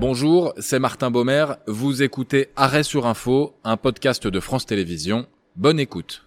Bonjour, 0.00 0.54
c'est 0.58 0.78
Martin 0.78 1.10
Baumer. 1.10 1.46
Vous 1.66 2.04
écoutez 2.04 2.50
Arrêt 2.54 2.84
sur 2.84 3.06
Info, 3.06 3.56
un 3.64 3.76
podcast 3.76 4.28
de 4.28 4.38
France 4.38 4.64
Télévisions. 4.64 5.26
Bonne 5.56 5.80
écoute. 5.80 6.24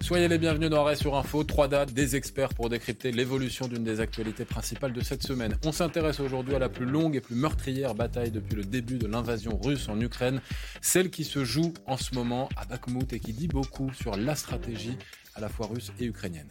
Soyez 0.00 0.26
les 0.26 0.38
bienvenus 0.38 0.68
dans 0.68 0.80
Arrêt 0.80 0.96
sur 0.96 1.14
Info, 1.14 1.44
trois 1.44 1.68
dates, 1.68 1.92
des 1.92 2.16
experts 2.16 2.54
pour 2.54 2.68
décrypter 2.68 3.12
l'évolution 3.12 3.68
d'une 3.68 3.84
des 3.84 4.00
actualités 4.00 4.44
principales 4.44 4.92
de 4.92 5.00
cette 5.00 5.22
semaine. 5.22 5.56
On 5.64 5.70
s'intéresse 5.70 6.18
aujourd'hui 6.18 6.56
à 6.56 6.58
la 6.58 6.68
plus 6.68 6.86
longue 6.86 7.14
et 7.14 7.20
plus 7.20 7.36
meurtrière 7.36 7.94
bataille 7.94 8.32
depuis 8.32 8.56
le 8.56 8.64
début 8.64 8.98
de 8.98 9.06
l'invasion 9.06 9.56
russe 9.62 9.88
en 9.88 10.00
Ukraine, 10.00 10.40
celle 10.80 11.10
qui 11.10 11.22
se 11.22 11.44
joue 11.44 11.72
en 11.86 11.96
ce 11.96 12.16
moment 12.16 12.48
à 12.56 12.64
Bakhmut 12.64 13.12
et 13.12 13.20
qui 13.20 13.32
dit 13.32 13.46
beaucoup 13.46 13.92
sur 13.92 14.16
la 14.16 14.34
stratégie 14.34 14.98
à 15.36 15.40
la 15.40 15.48
fois 15.48 15.68
russe 15.68 15.92
et 16.00 16.06
ukrainienne. 16.06 16.48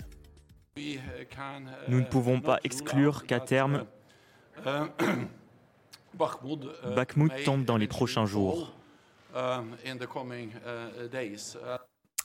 Nous 1.88 2.00
ne 2.00 2.06
pouvons 2.06 2.42
pas 2.42 2.60
exclure 2.64 3.26
qu'à 3.26 3.40
terme, 3.40 3.86
Bakhmut 6.96 7.32
tombe 7.46 7.66
dans 7.66 7.78
les 7.78 7.88
prochains 7.88 8.26
jours. 8.26 8.74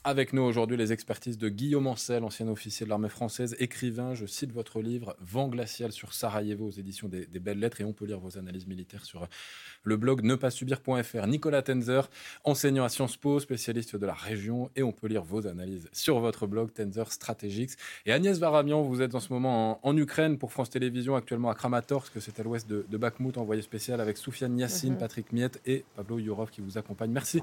Avec 0.07 0.33
nous 0.33 0.43
aujourd'hui 0.43 0.77
les 0.77 0.93
expertises 0.93 1.39
de 1.39 1.49
Guillaume 1.49 1.87
Ancel, 1.87 2.23
ancien 2.23 2.47
officier 2.47 2.85
de 2.85 2.91
l'armée 2.91 3.09
française, 3.09 3.55
écrivain. 3.57 4.13
Je 4.13 4.27
cite 4.27 4.51
votre 4.51 4.79
livre 4.79 5.15
Vent 5.19 5.47
glacial 5.47 5.91
sur 5.91 6.13
Sarajevo 6.13 6.67
aux 6.67 6.71
éditions 6.71 7.07
des, 7.07 7.25
Belles 7.39 7.57
Lettres 7.57 7.81
et 7.81 7.85
on 7.85 7.91
peut 7.91 8.05
lire 8.05 8.19
vos 8.19 8.37
analyses 8.37 8.67
militaires 8.67 9.03
sur 9.03 9.27
le 9.81 9.97
blog 9.97 10.21
ne 10.21 10.35
pas 10.35 10.51
subir.fr. 10.51 11.25
Nicolas 11.25 11.63
Tenzer, 11.63 12.07
enseignant 12.43 12.83
à 12.83 12.89
Sciences 12.89 13.17
Po, 13.17 13.39
spécialiste 13.39 13.95
de 13.95 14.05
la 14.05 14.13
région 14.13 14.69
et 14.75 14.83
on 14.83 14.91
peut 14.91 15.07
lire 15.07 15.23
vos 15.23 15.47
analyses 15.47 15.89
sur 15.91 16.19
votre 16.19 16.45
blog 16.45 16.71
Tenzer 16.71 17.11
Strategics. 17.11 17.71
Et 18.05 18.13
Agnès 18.13 18.37
Varamian, 18.37 18.83
vous 18.83 19.01
êtes 19.01 19.15
en 19.15 19.19
ce 19.19 19.33
moment 19.33 19.79
en, 19.81 19.97
Ukraine 19.97 20.37
pour 20.37 20.51
France 20.51 20.69
Télévisions, 20.69 21.15
actuellement 21.15 21.49
à 21.49 21.55
Kramatorsk, 21.55 22.21
c'est 22.21 22.39
à 22.39 22.43
l'ouest 22.43 22.69
de, 22.69 22.85
de 22.87 22.97
Bakhmut, 22.97 23.39
envoyé 23.39 23.63
spécial 23.63 23.99
avec 23.99 24.17
Soufiane 24.17 24.55
Yassine, 24.59 24.93
mhm. 24.93 24.99
Patrick 24.99 25.31
Miette 25.31 25.59
et 25.65 25.83
Pablo 25.95 26.19
Yourov 26.19 26.51
qui 26.51 26.61
vous 26.61 26.77
accompagnent. 26.77 27.11
Merci 27.11 27.41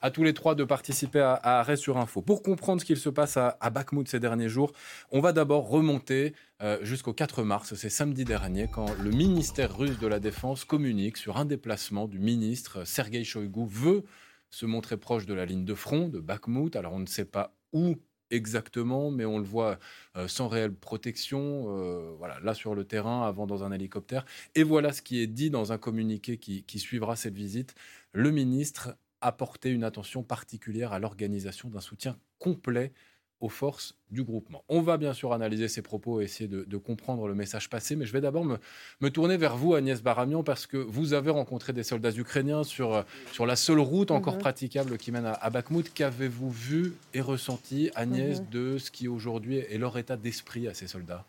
à 0.00 0.10
tous 0.10 0.22
les 0.22 0.34
trois 0.34 0.54
de 0.54 0.64
participer 0.64 1.20
à, 1.20 1.34
Arrêt 1.42 1.76
sur 1.76 1.98
Info. 1.98 2.22
Pour 2.22 2.42
comprendre 2.42 2.80
ce 2.80 2.86
qu'il 2.86 2.96
se 2.96 3.08
passe 3.08 3.36
à, 3.36 3.70
Bakhmut 3.70 4.08
ces 4.08 4.20
derniers 4.20 4.48
jours, 4.48 4.72
on 5.10 5.20
va 5.20 5.32
d'abord 5.32 5.68
remonter 5.68 6.34
euh, 6.62 6.78
jusqu'au 6.82 7.12
4 7.12 7.42
mars, 7.42 7.74
c'est 7.74 7.90
samedi 7.90 8.24
dernier, 8.24 8.68
quand 8.68 8.92
le 9.02 9.10
ministère 9.10 9.76
russe 9.76 9.98
de 9.98 10.06
la 10.06 10.20
Défense 10.20 10.64
communique 10.64 11.16
sur 11.16 11.36
un 11.36 11.44
déplacement 11.44 12.06
du 12.06 12.18
ministre 12.18 12.84
Sergei 12.84 13.24
Shoigu 13.24 13.66
veut 13.66 14.04
se 14.50 14.66
montrer 14.66 14.96
proche 14.96 15.26
de 15.26 15.34
la 15.34 15.46
ligne 15.46 15.64
de 15.64 15.74
front 15.74 16.08
de 16.08 16.18
Bakhmut. 16.18 16.74
Alors 16.76 16.92
on 16.92 16.98
ne 16.98 17.06
sait 17.06 17.24
pas 17.24 17.54
où 17.72 17.96
exactement, 18.30 19.10
mais 19.10 19.24
on 19.24 19.38
le 19.38 19.44
voit 19.44 19.78
euh, 20.16 20.28
sans 20.28 20.48
réelle 20.48 20.74
protection, 20.74 21.66
euh, 21.68 22.14
voilà, 22.18 22.38
là 22.40 22.54
sur 22.54 22.74
le 22.74 22.84
terrain, 22.84 23.26
avant 23.26 23.46
dans 23.46 23.64
un 23.64 23.72
hélicoptère. 23.72 24.24
Et 24.54 24.62
voilà 24.62 24.92
ce 24.92 25.02
qui 25.02 25.20
est 25.20 25.26
dit 25.26 25.50
dans 25.50 25.72
un 25.72 25.78
communiqué 25.78 26.38
qui 26.38 26.78
suivra 26.78 27.16
cette 27.16 27.34
visite. 27.34 27.74
Le 28.12 28.30
ministre 28.30 28.96
apporter 29.20 29.70
une 29.70 29.84
attention 29.84 30.22
particulière 30.22 30.92
à 30.92 30.98
l'organisation 30.98 31.68
d'un 31.68 31.80
soutien 31.80 32.16
complet 32.38 32.92
aux 33.40 33.48
forces 33.48 33.96
du 34.10 34.22
groupement. 34.22 34.64
On 34.68 34.82
va 34.82 34.98
bien 34.98 35.14
sûr 35.14 35.32
analyser 35.32 35.68
ces 35.68 35.82
propos 35.82 36.20
et 36.20 36.24
essayer 36.24 36.48
de, 36.48 36.76
comprendre 36.76 37.26
le 37.26 37.34
message 37.34 37.70
passé, 37.70 37.96
mais 37.96 38.04
je 38.04 38.12
vais 38.12 38.20
d'abord 38.20 38.44
me, 38.44 39.10
tourner 39.10 39.36
vers 39.36 39.56
vous, 39.56 39.74
Agnès 39.74 40.02
Baramian, 40.02 40.42
parce 40.42 40.66
que 40.66 40.76
vous 40.76 41.14
avez 41.14 41.30
rencontré 41.30 41.72
des 41.72 41.82
soldats 41.82 42.10
ukrainiens 42.10 42.64
sur, 42.64 43.04
sur 43.32 43.46
la 43.46 43.56
seule 43.56 43.80
route 43.80 44.10
encore 44.10 44.34
mhm. 44.34 44.40
praticable 44.40 44.98
qui 44.98 45.10
mène 45.10 45.26
à, 45.26 45.50
Bakhmut. 45.50 45.92
Qu'avez-vous 45.92 46.50
vu 46.50 46.94
et 47.14 47.20
ressenti, 47.20 47.90
Agnès, 47.94 48.40
mhm. 48.40 48.48
de 48.50 48.78
ce 48.78 48.90
qui 48.90 49.08
aujourd'hui 49.08 49.56
est 49.56 49.78
leur 49.78 49.96
état 49.96 50.16
d'esprit 50.16 50.68
à 50.68 50.74
ces 50.74 50.86
soldats? 50.86 51.24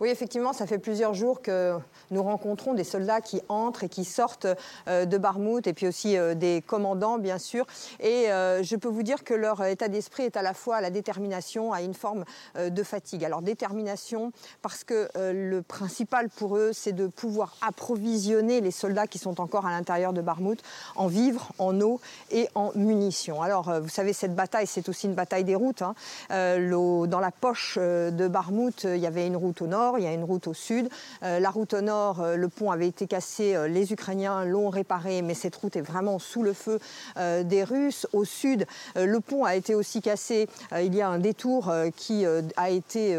Oui, 0.00 0.10
effectivement, 0.10 0.52
ça 0.52 0.68
fait 0.68 0.78
plusieurs 0.78 1.12
jours 1.12 1.42
que 1.42 1.76
nous 2.12 2.22
rencontrons 2.22 2.72
des 2.72 2.84
soldats 2.84 3.20
qui 3.20 3.42
entrent 3.48 3.82
et 3.82 3.88
qui 3.88 4.04
sortent 4.04 4.46
euh, 4.86 5.06
de 5.06 5.18
Barmouth, 5.18 5.66
et 5.66 5.72
puis 5.72 5.88
aussi 5.88 6.16
euh, 6.16 6.34
des 6.34 6.62
commandants, 6.64 7.18
bien 7.18 7.38
sûr. 7.38 7.66
Et 7.98 8.30
euh, 8.30 8.62
je 8.62 8.76
peux 8.76 8.88
vous 8.88 9.02
dire 9.02 9.24
que 9.24 9.34
leur 9.34 9.64
état 9.64 9.88
d'esprit 9.88 10.22
est 10.22 10.36
à 10.36 10.42
la 10.42 10.54
fois 10.54 10.80
la 10.80 10.90
détermination, 10.90 11.72
à 11.72 11.82
une 11.82 11.94
forme 11.94 12.24
de 12.56 12.82
fatigue. 12.84 13.24
Alors, 13.24 13.42
détermination, 13.42 14.32
parce 14.62 14.84
que 14.84 15.08
le 15.16 15.62
principal 15.62 16.28
pour 16.28 16.56
eux, 16.56 16.70
c'est 16.72 16.92
de 16.92 17.08
pouvoir 17.08 17.56
approvisionner 17.60 18.60
les 18.60 18.70
soldats 18.70 19.06
qui 19.06 19.18
sont 19.18 19.40
encore 19.40 19.66
à 19.66 19.70
l'intérieur 19.70 20.12
de 20.12 20.20
Barmouth 20.20 20.62
en 20.94 21.08
vivres, 21.08 21.50
en 21.58 21.80
eau 21.80 22.00
et 22.30 22.48
en 22.54 22.70
munitions. 22.74 23.42
Alors, 23.42 23.80
vous 23.80 23.88
savez, 23.88 24.12
cette 24.12 24.34
bataille, 24.34 24.66
c'est 24.66 24.88
aussi 24.88 25.06
une 25.06 25.14
bataille 25.14 25.44
des 25.44 25.54
routes. 25.54 25.82
Hein. 25.82 25.94
dans 26.30 27.20
la 27.20 27.30
poche 27.30 27.78
de 27.78 28.28
Barmouth, 28.28 28.84
il 28.84 28.98
y 28.98 29.06
avait 29.06 29.26
une 29.26 29.36
route 29.36 29.60
au 29.62 29.66
nord 29.66 29.87
il 29.96 30.04
y 30.04 30.06
a 30.06 30.12
une 30.12 30.24
route 30.24 30.46
au 30.46 30.54
sud. 30.54 30.88
Euh, 31.22 31.40
la 31.40 31.50
route 31.50 31.74
au 31.74 31.80
nord, 31.80 32.20
euh, 32.20 32.36
le 32.36 32.48
pont 32.48 32.70
avait 32.70 32.88
été 32.88 33.06
cassé, 33.06 33.54
euh, 33.54 33.68
les 33.68 33.92
Ukrainiens 33.92 34.44
l'ont 34.44 34.68
réparé, 34.68 35.22
mais 35.22 35.34
cette 35.34 35.56
route 35.56 35.76
est 35.76 35.82
vraiment 35.82 36.18
sous 36.18 36.42
le 36.42 36.52
feu 36.52 36.78
des 37.16 37.64
Russes. 37.64 38.06
Au 38.12 38.24
sud, 38.24 38.66
le 38.96 39.20
pont 39.20 39.44
a 39.44 39.54
été 39.54 39.74
aussi 39.74 40.00
cassé. 40.00 40.48
il 40.76 40.94
y 40.94 41.00
a 41.00 41.08
un 41.08 41.18
détour 41.18 41.72
qui 41.96 42.24
a 42.56 42.70
été 42.70 43.18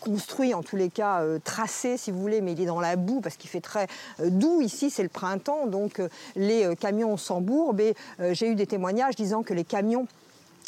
construit, 0.00 0.54
en 0.54 0.62
tous 0.62 0.76
les 0.76 0.90
cas 0.90 1.22
tracé, 1.44 1.96
si 1.96 2.10
vous 2.10 2.20
voulez, 2.20 2.40
mais 2.40 2.52
il 2.52 2.60
est 2.60 2.66
dans 2.66 2.80
la 2.80 2.96
boue 2.96 3.20
parce 3.20 3.36
qu'il 3.36 3.50
fait 3.50 3.60
très 3.60 3.86
doux 4.22 4.60
ici, 4.60 4.90
c'est 4.90 5.02
le 5.02 5.08
printemps, 5.08 5.66
donc 5.66 6.02
les 6.36 6.74
camions 6.76 7.16
s'embourbent. 7.16 7.80
Et 7.80 7.94
j'ai 8.32 8.48
eu 8.48 8.54
des 8.54 8.66
témoignages 8.66 9.16
disant 9.16 9.42
que 9.42 9.54
les 9.54 9.64
camions 9.64 10.06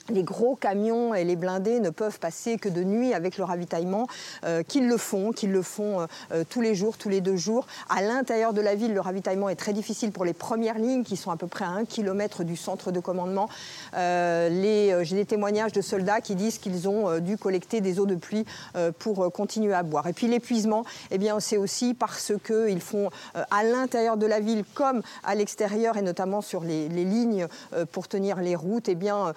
les 0.09 0.23
gros 0.23 0.57
camions 0.57 1.15
et 1.15 1.25
les 1.25 1.37
blindés 1.37 1.81
ne 1.81 1.91
peuvent 1.91 2.19
passer 2.19 2.57
que 2.59 2.69
de 2.69 2.83
nuit 2.83 3.15
avec 3.15 3.39
le 3.39 3.45
ravitaillement, 3.45 4.07
euh, 4.45 4.63
qu'ils 4.63 4.89
le 4.89 4.97
font, 4.97 5.33
qu'ils 5.33 5.53
le 5.53 5.63
font 5.63 6.01
euh, 6.01 6.07
euh, 6.33 6.45
tous 6.49 6.61
les 6.61 6.75
jours, 6.75 6.97
tous 6.97 7.09
les 7.09 7.21
deux 7.21 7.37
jours. 7.37 7.67
À 7.89 8.03
l'intérieur 8.03 8.53
de 8.53 8.61
la 8.61 8.75
ville, 8.75 8.95
le 8.95 9.01
ravitaillement 9.01 9.49
est 9.49 9.57
très 9.57 9.73
difficile 9.73 10.13
pour 10.13 10.25
les 10.25 10.33
premières 10.33 10.79
lignes 10.79 11.05
qui 11.05 11.17
sont 11.17 11.31
à 11.31 11.37
peu 11.37 11.47
près 11.47 11.65
à 11.65 11.69
un 11.69 11.85
kilomètre 11.85 12.45
du 12.45 12.57
centre 12.57 12.91
de 12.93 13.01
commandement. 13.01 13.49
J'ai 13.93 15.17
des 15.17 15.25
témoignages 15.27 15.73
de 15.73 15.81
soldats 15.81 16.21
qui 16.21 16.35
disent 16.35 16.59
qu'ils 16.59 16.89
ont 16.89 17.19
dû 17.19 17.37
collecter 17.37 17.81
des 17.81 17.99
eaux 17.99 18.07
de 18.07 18.15
pluie 18.15 18.45
pour 18.99 19.33
continuer 19.33 19.75
à 19.75 19.83
boire. 19.83 20.07
Et 20.07 20.13
puis 20.13 20.27
l'épuisement, 20.27 20.85
eh 21.11 21.19
bien, 21.19 21.41
c'est 21.41 21.57
aussi 21.57 21.95
parce 21.95 22.33
qu'ils 22.45 22.81
font 22.81 23.11
à 23.35 23.65
l'intérieur 23.65 24.17
de 24.17 24.27
la 24.27 24.41
ville 24.41 24.65
comme 24.75 25.03
à 25.25 25.35
l'extérieur 25.35 25.97
et 25.97 26.03
notamment 26.03 26.41
sur 26.41 26.63
les, 26.63 26.89
lignes 26.89 27.47
pour 27.93 28.09
tenir 28.09 28.37
les 28.41 28.57
routes, 28.57 28.89
eh 28.89 28.95
bien, 28.95 29.35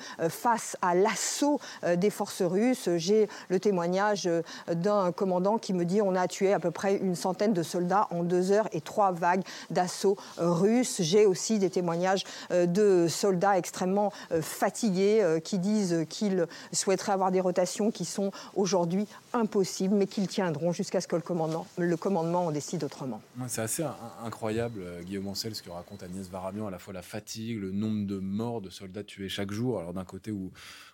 à 0.81 0.95
l'assaut 0.95 1.59
euh, 1.83 1.95
des 1.95 2.09
forces 2.09 2.41
russes. 2.41 2.89
J'ai 2.97 3.27
le 3.49 3.59
témoignage 3.59 4.27
euh, 4.27 4.41
d'un 4.73 5.11
commandant 5.11 5.57
qui 5.57 5.73
me 5.73 5.85
dit 5.85 6.01
on 6.01 6.15
a 6.15 6.27
tué 6.27 6.53
à 6.53 6.59
peu 6.59 6.71
près 6.71 6.97
une 6.97 7.15
centaine 7.15 7.53
de 7.53 7.63
soldats 7.63 8.07
en 8.11 8.23
deux 8.23 8.51
heures 8.51 8.67
et 8.71 8.81
trois 8.81 9.11
vagues 9.11 9.43
d'assaut 9.69 10.17
russes. 10.37 11.01
J'ai 11.01 11.25
aussi 11.25 11.59
des 11.59 11.69
témoignages 11.69 12.23
euh, 12.51 12.65
de 12.65 13.07
soldats 13.07 13.57
extrêmement 13.57 14.11
fatigués 14.41 15.39
qui 15.43 15.59
disent 15.59 16.05
qu'ils 16.09 16.47
souhaiteraient 16.71 17.11
avoir 17.11 17.31
des 17.31 17.41
rotations 17.41 17.91
qui 17.91 18.05
sont 18.05 18.31
aujourd'hui 18.55 19.07
impossibles, 19.33 19.95
mais 19.95 20.07
qu'ils 20.07 20.27
tiendront 20.27 20.71
jusqu'à 20.71 21.01
ce 21.01 21.07
que 21.07 21.15
le 21.15 21.21
commandement, 21.21 21.65
le 21.77 21.97
commandement 21.97 22.47
en 22.47 22.51
décide 22.51 22.83
autrement. 22.83 23.21
C'est 23.47 23.61
assez 23.61 23.83
incroyable, 24.23 24.81
Guillaume 25.05 25.27
Ancel, 25.27 25.55
ce 25.55 25.61
que 25.61 25.69
raconte 25.69 26.03
Agnès 26.03 26.27
Varamian, 26.29 26.67
à 26.67 26.71
la 26.71 26.79
fois 26.79 26.93
la 26.93 27.01
fatigue, 27.01 27.59
le 27.59 27.71
nombre 27.71 28.05
de 28.07 28.19
morts 28.19 28.61
de 28.61 28.69
soldats 28.69 29.03
tués 29.03 29.29
chaque 29.29 29.51
jour. 29.51 29.79
Alors 29.79 29.93
d'un 29.93 30.05
côté 30.05 30.31
où 30.31 30.42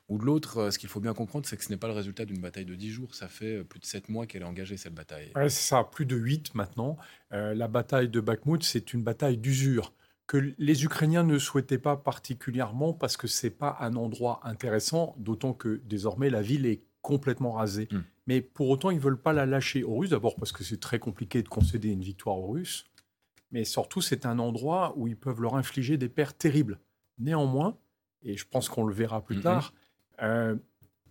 ou 0.09 0.17
de 0.17 0.25
l'autre, 0.25 0.57
euh, 0.57 0.71
ce 0.71 0.79
qu'il 0.79 0.89
faut 0.89 0.99
bien 0.99 1.13
comprendre, 1.13 1.45
c'est 1.45 1.55
que 1.55 1.63
ce 1.63 1.69
n'est 1.69 1.77
pas 1.77 1.87
le 1.87 1.93
résultat 1.93 2.25
d'une 2.25 2.41
bataille 2.41 2.65
de 2.65 2.75
10 2.75 2.89
jours. 2.89 3.15
Ça 3.15 3.27
fait 3.27 3.57
euh, 3.57 3.63
plus 3.63 3.79
de 3.79 3.85
7 3.85 4.09
mois 4.09 4.25
qu'elle 4.25 4.41
est 4.41 4.45
engagée, 4.45 4.75
cette 4.75 4.95
bataille. 4.95 5.31
c'est 5.35 5.49
ça, 5.49 5.83
plus 5.83 6.05
de 6.05 6.15
8 6.15 6.55
maintenant. 6.55 6.97
Euh, 7.31 7.53
la 7.53 7.67
bataille 7.67 8.09
de 8.09 8.19
Bakhmut, 8.19 8.63
c'est 8.63 8.93
une 8.93 9.03
bataille 9.03 9.37
d'usure 9.37 9.93
que 10.25 10.53
les 10.57 10.83
Ukrainiens 10.83 11.23
ne 11.23 11.37
souhaitaient 11.39 11.79
pas 11.79 11.95
particulièrement 11.95 12.93
parce 12.93 13.17
que 13.17 13.27
c'est 13.27 13.49
pas 13.49 13.77
un 13.79 13.95
endroit 13.95 14.41
intéressant, 14.43 15.15
d'autant 15.17 15.53
que 15.53 15.81
désormais 15.85 16.29
la 16.29 16.41
ville 16.41 16.65
est 16.65 16.83
complètement 17.01 17.53
rasée. 17.53 17.87
Hmm. 17.91 18.01
Mais 18.27 18.41
pour 18.41 18.69
autant, 18.69 18.91
ils 18.91 18.99
veulent 18.99 19.21
pas 19.21 19.33
la 19.33 19.47
lâcher 19.47 19.83
aux 19.83 19.97
Russes, 19.97 20.11
d'abord 20.11 20.35
parce 20.35 20.51
que 20.51 20.63
c'est 20.63 20.79
très 20.79 20.99
compliqué 20.99 21.41
de 21.41 21.47
concéder 21.47 21.89
une 21.89 22.03
victoire 22.03 22.37
aux 22.37 22.51
Russes, 22.51 22.85
mais 23.51 23.63
surtout 23.63 24.01
c'est 24.01 24.27
un 24.27 24.37
endroit 24.37 24.93
où 24.97 25.07
ils 25.07 25.17
peuvent 25.17 25.41
leur 25.41 25.55
infliger 25.55 25.97
des 25.97 26.09
pertes 26.09 26.37
terribles. 26.37 26.79
Néanmoins, 27.17 27.75
et 28.23 28.37
je 28.37 28.45
pense 28.47 28.69
qu'on 28.69 28.83
le 28.83 28.93
verra 28.93 29.21
plus 29.21 29.37
mhm. 29.37 29.43
tard, 29.43 29.73
euh, 30.21 30.55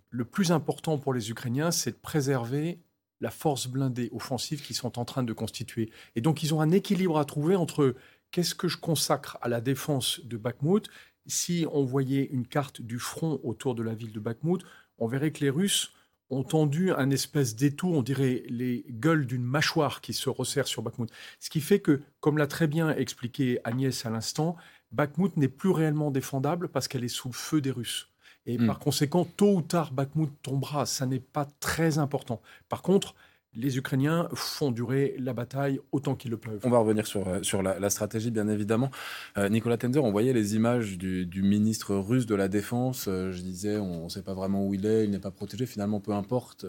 le 0.09 0.25
plus 0.25 0.51
important 0.51 0.97
pour 0.97 1.13
les 1.13 1.29
Ukrainiens, 1.29 1.71
c'est 1.71 1.91
de 1.91 1.97
préserver 1.97 2.79
la 3.21 3.31
force 3.31 3.67
blindée 3.67 4.09
offensive 4.11 4.61
qu'ils 4.61 4.75
sont 4.75 4.97
en 4.97 5.05
train 5.05 5.23
de 5.23 5.33
constituer. 5.33 5.91
Et 6.15 6.21
donc, 6.21 6.41
ils 6.41 6.53
ont 6.53 6.61
un 6.61 6.71
équilibre 6.71 7.19
à 7.19 7.25
trouver 7.25 7.55
entre 7.55 7.95
qu'est-ce 8.31 8.55
que 8.55 8.67
je 8.67 8.77
consacre 8.77 9.37
à 9.41 9.49
la 9.49 9.61
défense 9.61 10.21
de 10.23 10.37
Bakhmut. 10.37 10.89
Si 11.25 11.65
on 11.71 11.83
voyait 11.83 12.25
une 12.31 12.47
carte 12.47 12.81
du 12.81 12.97
front 12.97 13.39
autour 13.43 13.75
de 13.75 13.83
la 13.83 13.93
ville 13.93 14.13
de 14.13 14.19
Bakhmut, 14.19 14.63
on 14.97 15.07
verrait 15.07 15.31
que 15.31 15.41
les 15.41 15.49
Russes 15.49 15.93
ont 16.29 16.43
tendu 16.43 16.91
un 16.91 17.09
espèce 17.09 17.55
d'étau, 17.55 17.87
on 17.87 18.03
dirait 18.03 18.43
les 18.49 18.85
gueules 18.89 19.25
d'une 19.25 19.43
mâchoire 19.43 19.99
qui 19.99 20.13
se 20.13 20.29
resserre 20.29 20.67
sur 20.67 20.83
Bakhmut. 20.83 21.09
Ce 21.39 21.49
qui 21.49 21.59
fait 21.59 21.79
que, 21.79 22.01
comme 22.19 22.37
l'a 22.37 22.47
très 22.47 22.67
bien 22.67 22.91
expliqué 22.91 23.59
Agnès 23.63 24.05
à 24.05 24.11
l'instant, 24.11 24.55
Bakhmut 24.91 25.35
n'est 25.37 25.47
plus 25.47 25.71
réellement 25.71 26.11
défendable 26.11 26.69
parce 26.69 26.87
qu'elle 26.87 27.03
est 27.03 27.07
sous 27.07 27.29
le 27.29 27.33
feu 27.33 27.61
des 27.61 27.71
Russes. 27.71 28.09
Et 28.45 28.57
hmm. 28.57 28.67
par 28.67 28.79
conséquent, 28.79 29.25
tôt 29.25 29.55
ou 29.55 29.61
tard, 29.61 29.91
Bakhmut 29.91 30.31
tombera. 30.41 30.85
Ça 30.85 31.05
n'est 31.05 31.19
pas 31.19 31.47
très 31.59 31.97
important. 31.97 32.41
Par 32.67 32.81
contre, 32.81 33.15
les 33.55 33.77
Ukrainiens 33.77 34.29
font 34.33 34.71
durer 34.71 35.15
la 35.17 35.33
bataille 35.33 35.79
autant 35.91 36.15
qu'ils 36.15 36.31
le 36.31 36.37
peuvent. 36.37 36.59
On 36.63 36.69
va 36.69 36.77
revenir 36.79 37.07
sur, 37.07 37.27
euh, 37.27 37.41
sur 37.41 37.63
la, 37.63 37.89
stratégie, 37.89 38.31
bien 38.31 38.47
évidemment. 38.47 38.91
Euh, 39.37 39.49
Nicolas 39.49 39.77
Tenzer, 39.77 40.03
on 40.03 40.11
voyait 40.11 40.33
les 40.33 40.55
images 40.55 40.97
du, 40.97 41.41
ministre 41.41 41.95
russe 41.95 42.25
de 42.25 42.35
la 42.35 42.47
Défense. 42.47 43.07
Euh, 43.07 43.31
je 43.31 43.41
disais, 43.41 43.77
on 43.77 44.05
ne 44.05 44.09
sait 44.09 44.21
pas 44.21 44.33
vraiment 44.33 44.65
où 44.65 44.73
il 44.73 44.85
est, 44.85 45.03
il 45.05 45.11
n'est 45.11 45.19
pas 45.19 45.31
protégé. 45.31 45.65
Finalement, 45.65 45.99
peu 45.99 46.11
importe, 46.11 46.65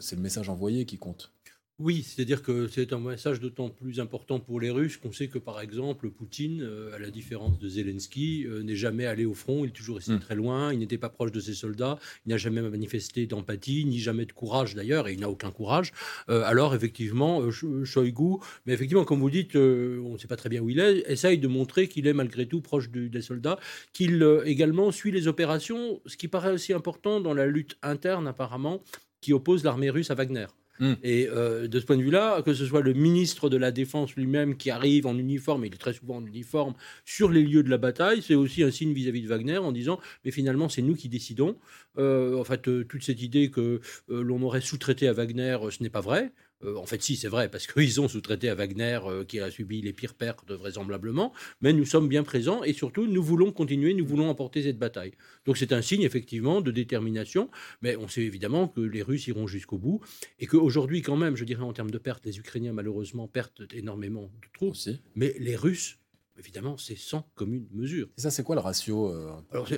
c'est 0.00 0.16
le 0.16 0.22
message 0.22 0.48
envoyé 0.48 0.84
qui 0.84 0.98
compte. 0.98 1.32
Oui, 1.80 2.02
c'est-à-dire 2.02 2.42
que 2.42 2.66
c'est 2.66 2.92
un 2.92 2.98
message 2.98 3.38
d'autant 3.38 3.68
plus 3.68 4.00
important 4.00 4.40
pour 4.40 4.58
les 4.58 4.68
Russes 4.68 4.96
qu'on 4.96 5.12
sait 5.12 5.28
que, 5.28 5.38
par 5.38 5.60
exemple, 5.60 6.10
Poutine, 6.10 6.60
euh, 6.60 6.92
à 6.96 6.98
la 6.98 7.08
différence 7.08 7.56
de 7.60 7.68
Zelensky, 7.68 8.46
euh, 8.48 8.64
n'est 8.64 8.74
jamais 8.74 9.06
allé 9.06 9.24
au 9.24 9.34
front, 9.34 9.64
il 9.64 9.68
est 9.68 9.72
toujours 9.72 9.98
resté 9.98 10.14
hmm. 10.14 10.18
très 10.18 10.34
loin, 10.34 10.72
il 10.72 10.80
n'était 10.80 10.98
pas 10.98 11.08
proche 11.08 11.30
de 11.30 11.38
ses 11.38 11.54
soldats, 11.54 12.00
il 12.26 12.30
n'a 12.30 12.36
jamais 12.36 12.62
manifesté 12.62 13.28
d'empathie, 13.28 13.84
ni 13.84 14.00
jamais 14.00 14.26
de 14.26 14.32
courage 14.32 14.74
d'ailleurs, 14.74 15.06
et 15.06 15.12
il 15.12 15.20
n'a 15.20 15.30
aucun 15.30 15.52
courage. 15.52 15.92
Euh, 16.28 16.42
alors, 16.46 16.74
effectivement, 16.74 17.48
Shoigu, 17.52 18.38
mais 18.66 18.72
effectivement, 18.72 19.04
comme 19.04 19.20
vous 19.20 19.30
dites, 19.30 19.54
on 19.54 20.14
ne 20.14 20.18
sait 20.18 20.26
pas 20.26 20.34
très 20.34 20.48
bien 20.48 20.60
où 20.60 20.70
il 20.70 20.80
est, 20.80 21.08
essaye 21.08 21.38
de 21.38 21.46
montrer 21.46 21.86
qu'il 21.86 22.08
est 22.08 22.12
malgré 22.12 22.46
tout 22.46 22.60
proche 22.60 22.90
des 22.90 23.22
soldats, 23.22 23.60
qu'il 23.92 24.26
également 24.44 24.90
suit 24.90 25.12
les 25.12 25.28
opérations, 25.28 26.00
ce 26.06 26.16
qui 26.16 26.26
paraît 26.26 26.50
aussi 26.50 26.72
important 26.72 27.20
dans 27.20 27.34
la 27.34 27.46
lutte 27.46 27.78
interne, 27.84 28.26
apparemment, 28.26 28.82
qui 29.20 29.32
oppose 29.32 29.62
l'armée 29.62 29.90
russe 29.90 30.10
à 30.10 30.16
Wagner. 30.16 30.46
Hmm. 30.80 30.94
Et 31.02 31.28
euh, 31.28 31.68
de 31.68 31.80
ce 31.80 31.86
point 31.86 31.96
de 31.96 32.02
vue-là, 32.02 32.42
que 32.42 32.54
ce 32.54 32.64
soit 32.66 32.82
le 32.82 32.92
ministre 32.92 33.48
de 33.48 33.56
la 33.56 33.70
Défense 33.70 34.14
lui-même 34.14 34.56
qui 34.56 34.70
arrive 34.70 35.06
en 35.06 35.16
uniforme, 35.16 35.64
et 35.64 35.68
il 35.68 35.74
est 35.74 35.78
très 35.78 35.92
souvent 35.92 36.16
en 36.16 36.26
uniforme, 36.26 36.74
sur 37.04 37.30
les 37.30 37.42
lieux 37.42 37.62
de 37.62 37.70
la 37.70 37.78
bataille, 37.78 38.22
c'est 38.22 38.34
aussi 38.34 38.62
un 38.62 38.70
signe 38.70 38.92
vis-à-vis 38.92 39.22
de 39.22 39.28
Wagner 39.28 39.58
en 39.58 39.72
disant, 39.72 40.00
mais 40.24 40.30
finalement, 40.30 40.68
c'est 40.68 40.82
nous 40.82 40.94
qui 40.94 41.08
décidons. 41.08 41.56
Euh, 41.98 42.38
en 42.38 42.44
fait, 42.44 42.68
euh, 42.68 42.84
toute 42.84 43.02
cette 43.02 43.22
idée 43.22 43.50
que 43.50 43.80
l'on 44.08 44.42
aurait 44.42 44.60
sous-traité 44.60 45.08
à 45.08 45.12
Wagner, 45.12 45.58
ce 45.70 45.82
n'est 45.82 45.90
pas 45.90 46.00
vrai. 46.00 46.32
Euh, 46.64 46.76
en 46.76 46.86
fait, 46.86 47.02
si, 47.02 47.16
c'est 47.16 47.28
vrai, 47.28 47.48
parce 47.48 47.66
qu'ils 47.66 48.00
ont 48.00 48.08
sous-traité 48.08 48.48
à 48.48 48.54
Wagner, 48.54 49.00
euh, 49.06 49.24
qui 49.24 49.40
a 49.40 49.50
subi 49.50 49.80
les 49.80 49.92
pires 49.92 50.14
pertes 50.14 50.50
vraisemblablement, 50.50 51.32
mais 51.60 51.72
nous 51.72 51.84
sommes 51.84 52.08
bien 52.08 52.22
présents 52.22 52.64
et 52.64 52.72
surtout, 52.72 53.06
nous 53.06 53.22
voulons 53.22 53.52
continuer, 53.52 53.94
nous 53.94 54.06
voulons 54.06 54.28
emporter 54.28 54.62
cette 54.62 54.78
bataille. 54.78 55.12
Donc 55.46 55.56
c'est 55.56 55.72
un 55.72 55.82
signe, 55.82 56.02
effectivement, 56.02 56.60
de 56.60 56.70
détermination, 56.70 57.50
mais 57.82 57.96
on 57.96 58.08
sait 58.08 58.22
évidemment 58.22 58.68
que 58.68 58.80
les 58.80 59.02
Russes 59.02 59.28
iront 59.28 59.46
jusqu'au 59.46 59.78
bout 59.78 60.00
et 60.38 60.46
qu'aujourd'hui, 60.46 61.02
quand 61.02 61.16
même, 61.16 61.36
je 61.36 61.44
dirais 61.44 61.62
en 61.62 61.72
termes 61.72 61.90
de 61.90 61.98
pertes, 61.98 62.26
les 62.26 62.38
Ukrainiens, 62.38 62.72
malheureusement, 62.72 63.28
perdent 63.28 63.68
énormément 63.72 64.22
de 64.22 64.48
troupes, 64.52 64.76
mais 65.14 65.34
les 65.38 65.56
Russes 65.56 65.97
évidemment, 66.38 66.76
c'est 66.76 66.96
sans 66.96 67.28
commune 67.34 67.66
mesure. 67.72 68.08
Et 68.16 68.20
ça, 68.20 68.30
c'est 68.30 68.42
quoi 68.42 68.54
le 68.54 68.60
ratio 68.60 69.10
euh, 69.10 69.32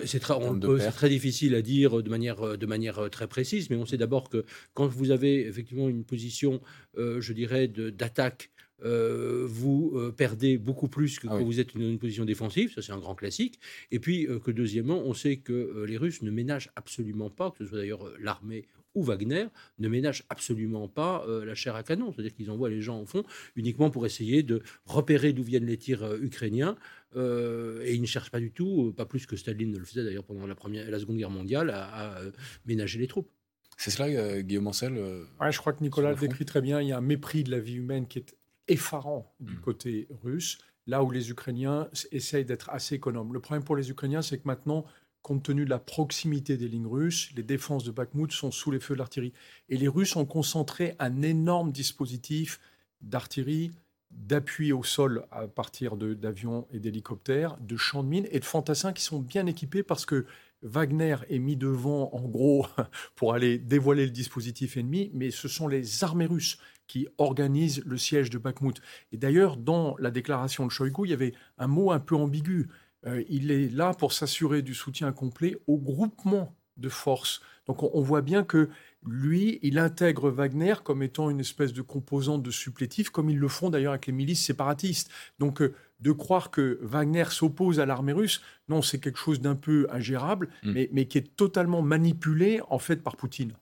C'est 0.04 0.20
très, 0.20 1.08
difficile 1.08 1.54
à 1.54 1.62
dire 1.62 2.02
de 2.02 2.10
manière, 2.10 2.58
de 2.58 2.66
manière 2.66 2.98
euh, 2.98 3.08
très 3.08 3.26
précise, 3.26 3.70
mais 3.70 3.76
on 3.76 3.86
sait 3.86 3.96
d'abord 3.96 4.28
que 4.28 4.44
quand 4.74 4.86
vous 4.86 5.10
avez 5.10 5.46
effectivement 5.46 5.88
une 5.88 6.04
position, 6.04 6.60
euh, 6.98 7.20
je 7.20 7.32
dirais, 7.32 7.68
d'attaque, 7.68 8.50
vous 8.82 10.00
perdez 10.16 10.56
beaucoup 10.56 10.88
plus 10.88 11.18
que 11.18 11.26
ah 11.28 11.32
quand 11.32 11.44
vous 11.44 11.60
êtes 11.60 11.76
dans 11.76 11.82
une, 11.82 11.98
position 11.98 12.24
défensive, 12.24 12.72
ça 12.74 12.80
c'est 12.80 12.92
un 12.92 12.98
grand 12.98 13.14
classique. 13.14 13.60
Et 13.90 13.98
puis 13.98 14.26
que 14.42 14.50
deuxièmement, 14.50 15.02
on 15.04 15.12
sait 15.12 15.36
que 15.36 15.84
les 15.86 15.98
Russes 15.98 16.22
ne 16.22 16.30
ménagent 16.30 16.70
absolument 16.76 17.28
pas, 17.28 17.50
que 17.50 17.58
ce 17.58 17.66
soit 17.66 17.76
d'ailleurs 17.76 18.10
l'armée 18.18 18.64
ou 18.94 19.02
Wagner 19.02 19.46
ne 19.78 19.88
ménage 19.88 20.24
absolument 20.28 20.88
pas 20.88 21.24
euh, 21.26 21.44
la 21.44 21.54
chair 21.54 21.76
à 21.76 21.82
canon. 21.82 22.12
C'est-à-dire 22.12 22.34
qu'ils 22.34 22.50
envoient 22.50 22.70
les 22.70 22.80
gens 22.80 23.00
au 23.00 23.06
fond 23.06 23.24
uniquement 23.56 23.90
pour 23.90 24.06
essayer 24.06 24.42
de 24.42 24.62
repérer 24.84 25.32
d'où 25.32 25.42
viennent 25.42 25.66
les 25.66 25.76
tirs 25.76 26.02
euh, 26.02 26.18
ukrainiens. 26.20 26.76
Euh, 27.16 27.82
et 27.84 27.94
ils 27.94 28.00
ne 28.00 28.06
cherchent 28.06 28.30
pas 28.30 28.40
du 28.40 28.52
tout, 28.52 28.92
pas 28.96 29.06
plus 29.06 29.26
que 29.26 29.36
Staline 29.36 29.70
ne 29.72 29.78
le 29.78 29.84
faisait 29.84 30.04
d'ailleurs 30.04 30.24
pendant 30.24 30.46
la, 30.46 30.54
première, 30.54 30.88
la 30.90 30.98
Seconde 30.98 31.16
Guerre 31.16 31.30
mondiale, 31.30 31.70
à, 31.70 32.20
ménager 32.66 32.98
les 32.98 33.08
troupes. 33.08 33.30
C'est 33.76 33.90
cela, 33.90 34.42
Guillaume 34.42 34.66
Ancel 34.66 34.92
ouais, 35.40 35.50
Je 35.50 35.58
crois 35.58 35.72
que 35.72 35.82
Nicolas 35.82 36.10
le 36.10 36.16
décrit 36.16 36.44
très 36.44 36.60
bien. 36.60 36.80
Il 36.80 36.88
y 36.88 36.92
a 36.92 36.98
un 36.98 37.00
mépris 37.00 37.42
de 37.42 37.50
la 37.50 37.58
vie 37.58 37.76
humaine 37.76 38.06
qui 38.06 38.18
est 38.18 38.36
effarant 38.68 39.34
du 39.40 39.54
hmm. 39.54 39.60
côté 39.60 40.08
russe, 40.22 40.58
là 40.86 41.02
où 41.02 41.10
les 41.10 41.30
Ukrainiens 41.30 41.88
essayent 42.12 42.44
d'être 42.44 42.70
assez 42.70 42.94
économes. 42.94 43.32
Le 43.32 43.40
problème 43.40 43.64
pour 43.64 43.76
les 43.76 43.90
Ukrainiens, 43.90 44.22
c'est 44.22 44.38
que 44.38 44.46
maintenant, 44.46 44.84
compte 45.22 45.42
tenu 45.42 45.64
de 45.64 45.70
la 45.70 45.78
proximité 45.78 46.56
des 46.56 46.68
lignes 46.68 46.86
russes, 46.86 47.30
les 47.36 47.42
défenses 47.42 47.84
de 47.84 47.90
Bakhmut 47.90 48.32
sont 48.32 48.50
sous 48.50 48.70
les 48.70 48.80
feux 48.80 48.94
de 48.94 48.98
l'artillerie. 48.98 49.32
Et 49.68 49.76
les 49.76 49.88
Russes 49.88 50.16
ont 50.16 50.24
concentré 50.24 50.94
un 50.98 51.22
énorme 51.22 51.72
dispositif 51.72 52.60
d'artillerie, 53.00 53.70
d'appui 54.10 54.72
au 54.72 54.82
sol 54.82 55.24
à 55.30 55.46
partir 55.46 55.96
d'avions 55.96 56.66
et 56.72 56.80
d'hélicoptères, 56.80 57.56
de 57.60 57.76
champs 57.76 58.02
de 58.02 58.08
mines 58.08 58.28
et 58.30 58.40
de 58.40 58.44
fantassins 58.44 58.92
qui 58.92 59.02
sont 59.02 59.20
bien 59.20 59.46
équipés 59.46 59.82
parce 59.82 60.04
que 60.04 60.26
Wagner 60.62 61.16
est 61.28 61.38
mis 61.38 61.56
devant, 61.56 62.10
en 62.12 62.28
gros, 62.28 62.66
pour 63.14 63.34
aller 63.34 63.58
dévoiler 63.58 64.04
le 64.04 64.10
dispositif 64.10 64.76
ennemi, 64.76 65.10
mais 65.14 65.30
ce 65.30 65.48
sont 65.48 65.68
les 65.68 66.04
armées 66.04 66.26
russes 66.26 66.58
qui 66.86 67.06
organisent 67.18 67.82
le 67.86 67.96
siège 67.96 68.30
de 68.30 68.38
Bakhmut. 68.38 68.82
Et 69.12 69.16
d'ailleurs, 69.16 69.56
dans 69.56 69.96
la 69.98 70.10
déclaration 70.10 70.66
de 70.66 70.72
Shoigu, 70.72 71.02
il 71.04 71.10
y 71.10 71.14
avait 71.14 71.34
un 71.56 71.68
mot 71.68 71.92
un 71.92 72.00
peu 72.00 72.16
ambigu. 72.16 72.68
Euh, 73.06 73.22
il 73.28 73.50
est 73.50 73.68
là 73.68 73.94
pour 73.94 74.12
s'assurer 74.12 74.62
du 74.62 74.74
soutien 74.74 75.12
complet 75.12 75.56
au 75.66 75.78
groupement 75.78 76.54
de 76.76 76.88
forces. 76.88 77.40
Donc 77.66 77.82
on, 77.82 78.00
voit 78.00 78.22
bien 78.22 78.42
que 78.42 78.68
lui, 79.06 79.58
il 79.62 79.78
intègre 79.78 80.30
Wagner 80.30 80.74
comme 80.82 81.02
étant 81.02 81.30
une 81.30 81.40
espèce 81.40 81.72
de 81.72 81.82
composante 81.82 82.42
de 82.42 82.50
supplétif, 82.50 83.10
comme 83.10 83.30
ils 83.30 83.38
le 83.38 83.48
font 83.48 83.70
d'ailleurs 83.70 83.92
avec 83.92 84.06
les 84.06 84.12
milices 84.12 84.44
séparatistes. 84.44 85.10
Donc 85.38 85.62
euh, 85.62 85.74
de 86.00 86.12
croire 86.12 86.50
que 86.50 86.78
Wagner 86.82 87.26
s'oppose 87.30 87.78
à 87.78 87.86
l'armée 87.86 88.12
russe, 88.12 88.40
non, 88.68 88.82
c'est 88.82 88.98
quelque 88.98 89.18
chose 89.18 89.40
d'un 89.40 89.54
peu 89.54 89.86
ingérable, 89.90 90.48
mm. 90.62 90.84
mais, 90.92 91.04
qui 91.06 91.18
est 91.18 91.36
totalement 91.36 91.82
manipulé 91.82 92.60
en 92.70 92.78
fait 92.78 92.96
par 92.96 93.16
Poutine. 93.16 93.52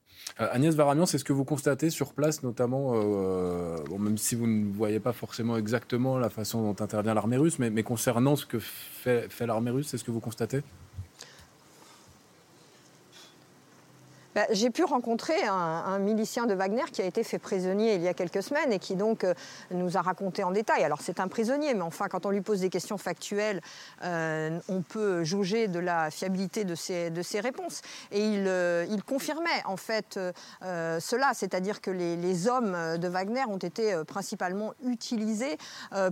Euh, 0.40 0.48
Agnès 0.52 0.74
Varamian, 0.74 1.06
c'est 1.06 1.18
ce 1.18 1.24
que 1.24 1.32
vous 1.32 1.44
constatez 1.44 1.90
sur 1.90 2.12
place, 2.14 2.42
notamment, 2.42 2.92
euh, 2.94 3.76
même 3.98 4.18
si 4.18 4.34
vous 4.34 4.46
ne 4.46 4.72
voyez 4.72 5.00
pas 5.00 5.12
forcément 5.12 5.56
exactement 5.56 6.18
la 6.18 6.30
façon 6.30 6.62
dont 6.62 6.82
intervient 6.82 7.14
l'armée 7.14 7.36
russe, 7.36 7.58
mais, 7.58 7.82
concernant 7.82 8.36
ce 8.36 8.46
que 8.46 8.58
fait 8.58 9.28
l'armée 9.46 9.70
russe, 9.70 9.88
c'est 9.88 9.98
ce 9.98 10.04
que 10.04 10.10
vous 10.10 10.20
constatez? 10.20 10.62
Bah, 14.38 14.46
j'ai 14.50 14.70
pu 14.70 14.84
rencontrer 14.84 15.34
un, 15.48 15.98
milicien 15.98 16.46
de 16.46 16.54
Wagner 16.54 16.84
qui 16.92 17.02
a 17.02 17.04
été 17.04 17.24
fait 17.24 17.40
prisonnier 17.40 17.96
il 17.96 18.02
y 18.02 18.06
a 18.06 18.14
quelques 18.14 18.40
semaines 18.40 18.72
et 18.72 18.78
qui 18.78 18.94
donc 18.94 19.24
euh, 19.24 19.34
nous 19.72 19.96
a 19.96 20.00
raconté 20.00 20.44
en 20.44 20.52
détail. 20.52 20.84
Alors 20.84 21.00
c'est 21.00 21.18
un 21.18 21.26
prisonnier, 21.26 21.74
mais 21.74 21.82
enfin 21.82 22.06
quand 22.06 22.24
on 22.24 22.30
lui 22.30 22.40
pose 22.40 22.60
des 22.60 22.70
questions 22.70 22.98
factuelles, 22.98 23.60
euh, 24.04 24.56
on 24.68 24.82
peut 24.82 25.24
juger 25.24 25.66
de 25.66 25.80
la 25.80 26.12
fiabilité 26.12 26.62
de 26.62 26.76
ses, 26.76 27.10
de 27.10 27.20
ses 27.20 27.40
réponses. 27.40 27.82
Et 28.12 28.24
il, 28.24 28.44
euh, 28.46 28.86
il 28.88 29.02
confirmait 29.02 29.64
en 29.64 29.76
fait 29.76 30.20
cela, 30.60 31.32
c'est-à-dire 31.34 31.80
que 31.80 31.90
les, 31.90 32.14
les, 32.14 32.46
hommes 32.46 32.76
de 32.96 33.08
Wagner 33.08 33.42
ont 33.48 33.58
été 33.58 34.00
principalement 34.06 34.72
utilisés 34.84 35.58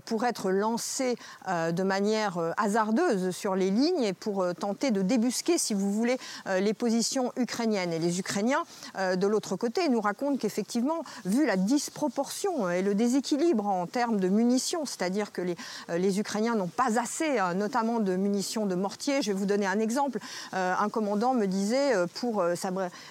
pour 0.04 0.24
être 0.24 0.50
lancés 0.50 1.14
de 1.46 1.82
manière 1.84 2.38
hasardeuse 2.56 3.30
sur 3.30 3.54
les 3.54 3.70
lignes 3.70 4.02
et 4.02 4.12
pour 4.12 4.44
tenter 4.58 4.90
de 4.90 5.02
débusquer, 5.02 5.58
si 5.58 5.74
vous 5.74 5.92
voulez, 5.92 6.18
les 6.46 6.74
positions 6.74 7.32
ukrainiennes. 7.36 7.92
Et 7.92 7.98
les 7.98 8.15
Ukrainiens, 8.18 8.64
euh, 8.96 9.16
de 9.16 9.26
l'autre 9.26 9.56
côté, 9.56 9.88
nous 9.88 10.00
racontent 10.00 10.37
qu'effectivement, 10.37 11.02
vu 11.25 11.46
la 11.46 11.56
disproportion 11.56 12.70
et 12.70 12.82
le 12.82 12.94
déséquilibre 12.94 13.66
en 13.66 13.87
termes 13.87 14.18
de 14.18 14.28
munitions, 14.28 14.85
c'est-à-dire 14.85 15.32
que 15.32 15.42
les, 15.42 15.56
euh, 15.90 16.20
Ukrainiens 16.20 16.54
n'ont 16.54 16.68
pas 16.68 16.99
assez, 16.99 17.38
euh, 17.38 17.54
notamment 17.54 18.00
de 18.00 18.16
munitions 18.16 18.66
de 18.66 18.75
mortier. 18.75 19.23
Je 19.23 19.32
vais 19.32 19.38
vous 19.38 19.46
donner 19.46 19.66
un 19.66 19.78
exemple. 19.78 20.18
un 20.52 20.88
commandant 20.88 21.35
me 21.35 21.46
disait, 21.46 21.92
pour 22.14 22.42
sa, 22.54 22.70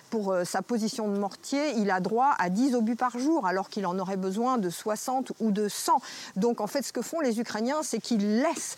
pour 0.09 0.35
sa 0.43 0.61
position 0.61 1.07
de 1.07 1.17
mortier, 1.17 1.71
il 1.77 1.91
a 1.91 1.99
droit 1.99 2.33
à 2.39 2.49
10 2.49 2.75
obus 2.75 2.95
par 2.95 3.17
jour, 3.17 3.45
alors 3.45 3.69
qu'il 3.69 3.85
en 3.85 3.97
aurait 3.99 4.17
besoin 4.17 4.57
de 4.57 4.69
60 4.69 5.33
ou 5.39 5.51
de 5.51 5.67
100. 5.67 6.01
Donc 6.35 6.61
en 6.61 6.67
fait, 6.67 6.81
ce 6.81 6.93
que 6.93 7.01
font 7.01 7.19
les 7.19 7.39
Ukrainiens, 7.39 7.83
c'est 7.83 7.99
qu'ils 7.99 8.41
laissent 8.41 8.77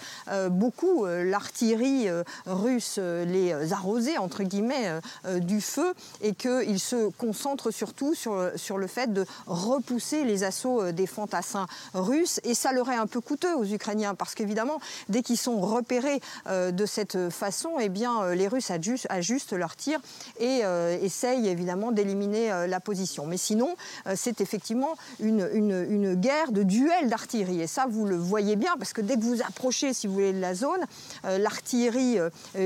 beaucoup 0.49 1.05
l'artillerie 1.05 2.09
russe 2.45 2.97
les 2.97 3.73
arroser, 3.73 4.17
entre 4.17 4.43
guillemets, 4.43 4.99
du 5.39 5.61
feu 5.61 5.93
et 6.21 6.33
qu'il 6.33 6.79
se 6.79 7.09
concentre 7.11 7.71
surtout 7.71 8.13
sur, 8.13 8.51
sur 8.55 8.77
le 8.77 8.87
fait 8.87 9.13
de 9.13 9.25
repousser 9.45 10.23
les 10.23 10.43
assauts 10.43 10.81
euh, 10.81 10.91
des 10.91 11.07
fantassins 11.07 11.67
russes. 11.93 12.39
Et 12.43 12.53
ça 12.53 12.71
leur 12.71 12.89
est 12.89 12.95
un 12.95 13.07
peu 13.07 13.21
coûteux 13.21 13.55
aux 13.55 13.65
Ukrainiens 13.65 14.15
parce 14.15 14.35
qu'évidemment, 14.35 14.79
dès 15.09 15.21
qu'ils 15.21 15.37
sont 15.37 15.59
repérés 15.59 16.19
euh, 16.47 16.71
de 16.71 16.85
cette 16.85 17.29
façon, 17.29 17.71
eh 17.79 17.89
bien, 17.89 18.21
euh, 18.21 18.35
les 18.35 18.47
Russes 18.47 18.71
ajustent, 18.71 19.53
leur 19.53 19.75
tir 19.75 19.99
et 20.39 20.61
essayent 21.01 21.47
évidemment 21.47 21.91
d'éliminer 21.91 22.67
la 22.67 22.79
position. 22.79 23.25
Mais 23.25 23.37
sinon, 23.37 23.75
c'est 24.15 24.41
effectivement 24.41 24.95
une, 25.19 25.47
une, 25.53 25.85
une, 25.89 26.15
guerre 26.15 26.51
de 26.51 26.63
duel 26.63 27.09
d'artillerie. 27.09 27.61
Et 27.61 27.67
ça, 27.67 27.85
vous 27.89 28.05
le 28.05 28.15
voyez 28.15 28.55
bien 28.55 28.75
parce 28.77 28.93
que 28.93 29.01
dès 29.01 29.15
que 29.15 29.21
vous 29.21 29.41
approchez, 29.41 29.93
si 29.93 30.07
vous 30.07 30.13
voulez, 30.13 30.33
de 30.33 30.39
la 30.39 30.53
zone, 30.53 30.79
l'artillerie 31.23 32.17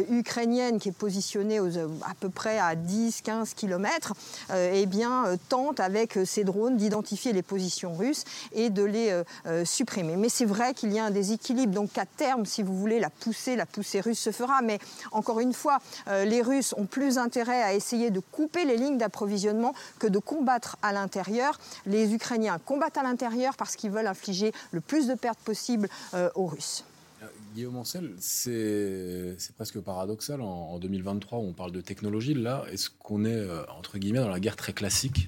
ukrainienne 0.09 0.79
qui 0.79 0.89
est 0.89 0.93
positionnée 0.93 1.59
à 1.59 2.13
peu 2.19 2.29
près 2.29 2.59
à 2.59 2.75
10, 2.75 3.21
15 3.21 3.30
15 3.31 3.53
km, 3.53 4.13
eh 4.53 4.85
bien, 4.85 5.37
tente 5.47 5.79
avec 5.79 6.19
ces 6.25 6.43
drones 6.43 6.75
d'identifier 6.75 7.31
les 7.31 7.41
positions 7.41 7.93
russes 7.93 8.25
et 8.51 8.69
de 8.69 8.83
les 8.83 9.23
supprimer. 9.63 10.17
Mais 10.17 10.27
c'est 10.27 10.45
vrai 10.45 10.73
qu'il 10.73 10.91
y 10.91 10.99
a 10.99 11.05
un 11.05 11.11
déséquilibre, 11.11 11.73
donc 11.73 11.97
à 11.97 12.05
terme, 12.05 12.45
si 12.45 12.61
vous 12.61 12.77
voulez, 12.77 12.99
la 12.99 13.09
poussée, 13.09 13.55
la 13.55 13.65
poussée 13.65 14.01
russe 14.01 14.19
se 14.19 14.31
fera. 14.31 14.61
Mais 14.61 14.79
encore 15.11 15.39
une 15.39 15.53
fois, 15.53 15.79
les 16.07 16.41
Russes 16.41 16.73
ont 16.77 16.85
plus 16.85 17.17
intérêt 17.17 17.63
à 17.63 17.73
essayer 17.73 18.09
de 18.09 18.19
couper 18.19 18.65
les 18.65 18.75
lignes 18.75 18.97
d'approvisionnement 18.97 19.73
que 19.99 20.07
de 20.07 20.19
combattre 20.19 20.77
à 20.81 20.91
l'intérieur. 20.91 21.57
Les 21.85 22.13
Ukrainiens 22.13 22.59
combattent 22.65 22.97
à 22.97 23.03
l'intérieur 23.03 23.55
parce 23.55 23.77
qu'ils 23.77 23.91
veulent 23.91 24.07
infliger 24.07 24.51
le 24.71 24.81
plus 24.81 25.07
de 25.07 25.13
pertes 25.13 25.39
possibles 25.39 25.87
aux 26.35 26.47
Russes. 26.47 26.83
Guillaume 27.53 27.77
Ancel, 27.77 28.13
c'est 28.19 29.35
presque 29.55 29.79
paradoxal. 29.79 30.41
En, 30.41 30.79
2023, 30.79 31.39
où 31.39 31.41
on 31.43 31.53
parle 31.53 31.71
de 31.71 31.81
technologie, 31.81 32.33
là, 32.33 32.65
est-ce 32.71 32.89
qu'on 32.89 33.25
est, 33.25 33.33
euh, 33.33 33.63
entre 33.77 33.97
guillemets, 33.97 34.19
dans 34.19 34.29
la 34.29 34.39
guerre 34.39 34.55
très 34.55 34.73
classique? 34.73 35.27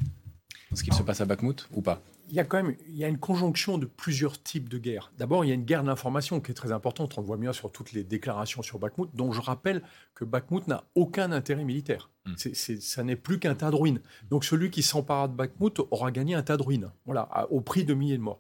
Ce 0.74 0.84
qu'il 0.84 0.94
se 0.94 1.04
passe 1.04 1.22
à 1.22 1.26
Bakhmut 1.26 1.68
ou 1.74 1.82
pas? 1.82 2.02
il 2.34 2.38
y 2.38 2.40
a 2.40 2.46
quand 2.46 2.64
même 2.64 2.76
il 2.88 2.96
y 2.96 3.04
a 3.04 3.08
une 3.08 3.20
conjonction 3.20 3.78
de 3.78 3.86
plusieurs 3.86 4.42
types 4.42 4.68
de 4.68 4.80
guerres. 4.80 5.12
D'abord, 5.20 5.46
il 5.46 5.50
y 5.50 5.52
a 5.52 5.54
une 5.54 5.66
guerre 5.66 5.84
d'information 5.84 6.40
qui 6.40 6.50
est 6.50 6.56
très 6.56 6.72
importante. 6.72 7.16
On 7.18 7.22
le 7.22 7.28
voit 7.28 7.38
bien 7.38 7.54
sur 7.54 7.72
toutes 7.72 7.92
les 7.92 8.04
déclarations 8.04 8.64
sur 8.64 8.80
Bakhmut, 8.80 9.10
dont 9.14 9.32
je 9.32 9.40
rappelle 9.40 9.84
que 10.16 10.26
Bakhmut 10.26 10.68
n'a 10.68 10.84
aucun 10.96 11.32
intérêt 11.32 11.64
militaire. 11.64 12.10
Hmm. 12.26 12.34
ça 12.36 13.04
n'est 13.04 13.16
plus 13.16 13.38
qu'un 13.38 13.54
tas 13.54 13.70
de 13.70 13.76
ruines. 13.76 14.02
Donc 14.32 14.46
celui 14.46 14.72
qui 14.72 14.82
s'empare 14.82 15.30
de 15.30 15.36
Bakhmut 15.36 15.80
aura 15.92 16.10
gagné 16.12 16.34
un 16.34 16.42
tas 16.42 16.58
de 16.58 16.64
ruines, 16.64 16.90
voilà, 17.06 17.48
au 17.52 17.62
prix 17.62 17.84
de 17.84 17.94
milliers 17.94 18.18
de 18.18 18.24
morts. 18.24 18.40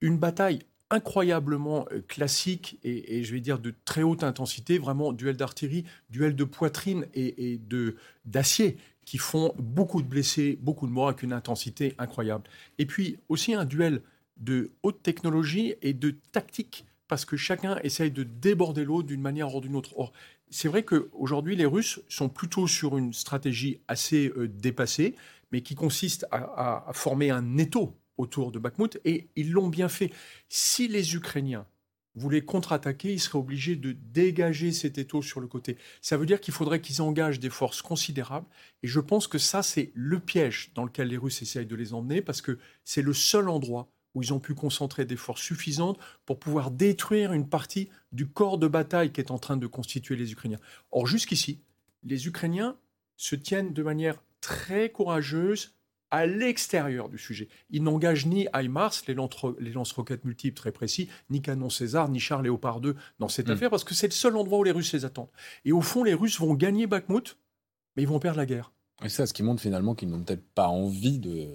Une 0.00 0.16
bataille 0.16 0.60
incroyablement 0.90 1.86
euh, 1.92 2.00
classique 2.06 2.78
et, 2.82 3.22
je 3.22 3.32
vais 3.32 3.40
dire 3.40 3.58
de 3.58 3.74
très 3.84 4.02
haute 4.02 4.24
intensité, 4.24 4.78
vraiment 4.78 5.12
duel 5.12 5.36
d'artillerie, 5.36 5.84
duel 6.10 6.34
de 6.34 6.44
poitrine 6.44 7.06
et, 7.14 7.58
de 7.68 7.96
d'acier 8.24 8.76
qui 9.04 9.18
font 9.18 9.54
beaucoup 9.58 10.02
de 10.02 10.06
blessés, 10.06 10.58
beaucoup 10.60 10.86
de 10.86 10.92
morts 10.92 11.08
avec 11.08 11.22
une 11.22 11.32
intensité 11.32 11.94
incroyable. 11.98 12.44
Et 12.78 12.86
puis 12.86 13.18
aussi 13.28 13.54
un 13.54 13.64
duel 13.64 14.02
de 14.36 14.70
haute 14.82 15.02
technologie 15.02 15.74
et 15.80 15.94
de 15.94 16.14
tactique 16.32 16.84
parce 17.08 17.24
que 17.24 17.36
chacun 17.36 17.78
essaye 17.82 18.10
de 18.10 18.22
déborder 18.22 18.84
l'autre 18.84 19.08
d'une 19.08 19.22
manière 19.22 19.54
ou 19.54 19.60
d'une 19.62 19.76
autre. 19.76 19.98
Or, 19.98 20.12
c'est 20.50 20.68
vrai 20.68 20.82
qu'aujourd'hui, 20.82 21.56
les 21.56 21.64
Russes 21.64 22.00
sont 22.08 22.28
plutôt 22.28 22.66
sur 22.66 22.98
une 22.98 23.14
stratégie 23.14 23.80
assez 23.88 24.30
euh, 24.36 24.46
dépassée, 24.46 25.14
mais 25.52 25.62
qui 25.62 25.74
consiste 25.74 26.26
à, 26.30 26.88
à 26.88 26.92
former 26.92 27.30
un 27.30 27.56
étau 27.56 27.94
autour 28.18 28.52
de 28.52 28.58
Bakhmut, 28.58 29.00
et 29.04 29.28
ils 29.36 29.50
l'ont 29.50 29.68
bien 29.68 29.88
fait. 29.88 30.12
Si 30.48 30.88
les 30.88 31.14
Ukrainiens 31.14 31.66
voulaient 32.14 32.44
contre-attaquer, 32.44 33.12
ils 33.12 33.20
seraient 33.20 33.38
obligés 33.38 33.76
de 33.76 33.92
dégager 33.92 34.72
cet 34.72 34.98
étau 34.98 35.22
sur 35.22 35.40
le 35.40 35.46
côté. 35.46 35.76
Ça 36.02 36.16
veut 36.16 36.26
dire 36.26 36.40
qu'il 36.40 36.52
faudrait 36.52 36.80
qu'ils 36.80 37.00
engagent 37.00 37.40
des 37.40 37.50
forces 37.50 37.80
considérables, 37.80 38.46
et 38.82 38.88
je 38.88 39.00
pense 39.00 39.26
que 39.28 39.38
ça, 39.38 39.62
c'est 39.62 39.92
le 39.94 40.18
piège 40.18 40.72
dans 40.74 40.84
lequel 40.84 41.08
les 41.08 41.16
Russes 41.16 41.42
essayent 41.42 41.66
de 41.66 41.76
les 41.76 41.94
emmener, 41.94 42.20
parce 42.20 42.42
que 42.42 42.58
c'est 42.84 43.02
le 43.02 43.14
seul 43.14 43.48
endroit 43.48 43.90
où 44.14 44.22
ils 44.22 44.32
ont 44.32 44.40
pu 44.40 44.54
concentrer 44.54 45.04
des 45.04 45.16
forces 45.16 45.42
suffisantes 45.42 45.98
pour 46.26 46.40
pouvoir 46.40 46.70
détruire 46.70 47.32
une 47.32 47.48
partie 47.48 47.88
du 48.10 48.26
corps 48.26 48.58
de 48.58 48.66
bataille 48.66 49.12
qui 49.12 49.20
est 49.20 49.30
en 49.30 49.38
train 49.38 49.56
de 49.56 49.66
constituer 49.66 50.16
les 50.16 50.32
Ukrainiens. 50.32 50.58
Or, 50.90 51.06
jusqu'ici, 51.06 51.60
les 52.02 52.26
Ukrainiens 52.26 52.76
se 53.16 53.36
tiennent 53.36 53.72
de 53.72 53.82
manière 53.82 54.22
très 54.40 54.90
courageuse, 54.90 55.74
à 56.10 56.26
l'extérieur 56.26 57.08
du 57.08 57.18
sujet. 57.18 57.48
Il 57.70 57.82
n'engage 57.82 58.26
ni 58.26 58.46
HIMARS, 58.54 59.02
les 59.06 59.14
lance-roquettes 59.72 60.24
multiples 60.24 60.56
très 60.56 60.72
précis, 60.72 61.08
ni 61.30 61.42
canon 61.42 61.70
César, 61.70 62.08
ni 62.08 62.20
Charles 62.20 62.44
Léopard 62.44 62.80
2 62.80 62.96
dans 63.18 63.28
cette 63.28 63.48
hmm. 63.48 63.52
affaire, 63.52 63.70
parce 63.70 63.84
que 63.84 63.94
c'est 63.94 64.08
le 64.08 64.12
seul 64.12 64.36
endroit 64.36 64.58
où 64.58 64.64
les 64.64 64.70
Russes 64.70 64.92
les 64.92 65.04
attendent. 65.04 65.30
Et 65.64 65.72
au 65.72 65.80
fond, 65.80 66.04
les 66.04 66.14
Russes 66.14 66.38
vont 66.40 66.54
gagner 66.54 66.86
Bakhmut, 66.86 67.38
mais 67.96 68.02
ils 68.02 68.08
vont 68.08 68.18
perdre 68.18 68.38
la 68.38 68.46
guerre. 68.46 68.72
Et 69.04 69.08
ça, 69.08 69.26
ce 69.26 69.32
qui 69.32 69.42
montre 69.42 69.62
finalement 69.62 69.94
qu'ils 69.94 70.08
n'ont 70.08 70.22
peut-être 70.22 70.46
pas 70.54 70.68
envie 70.68 71.18
de, 71.18 71.46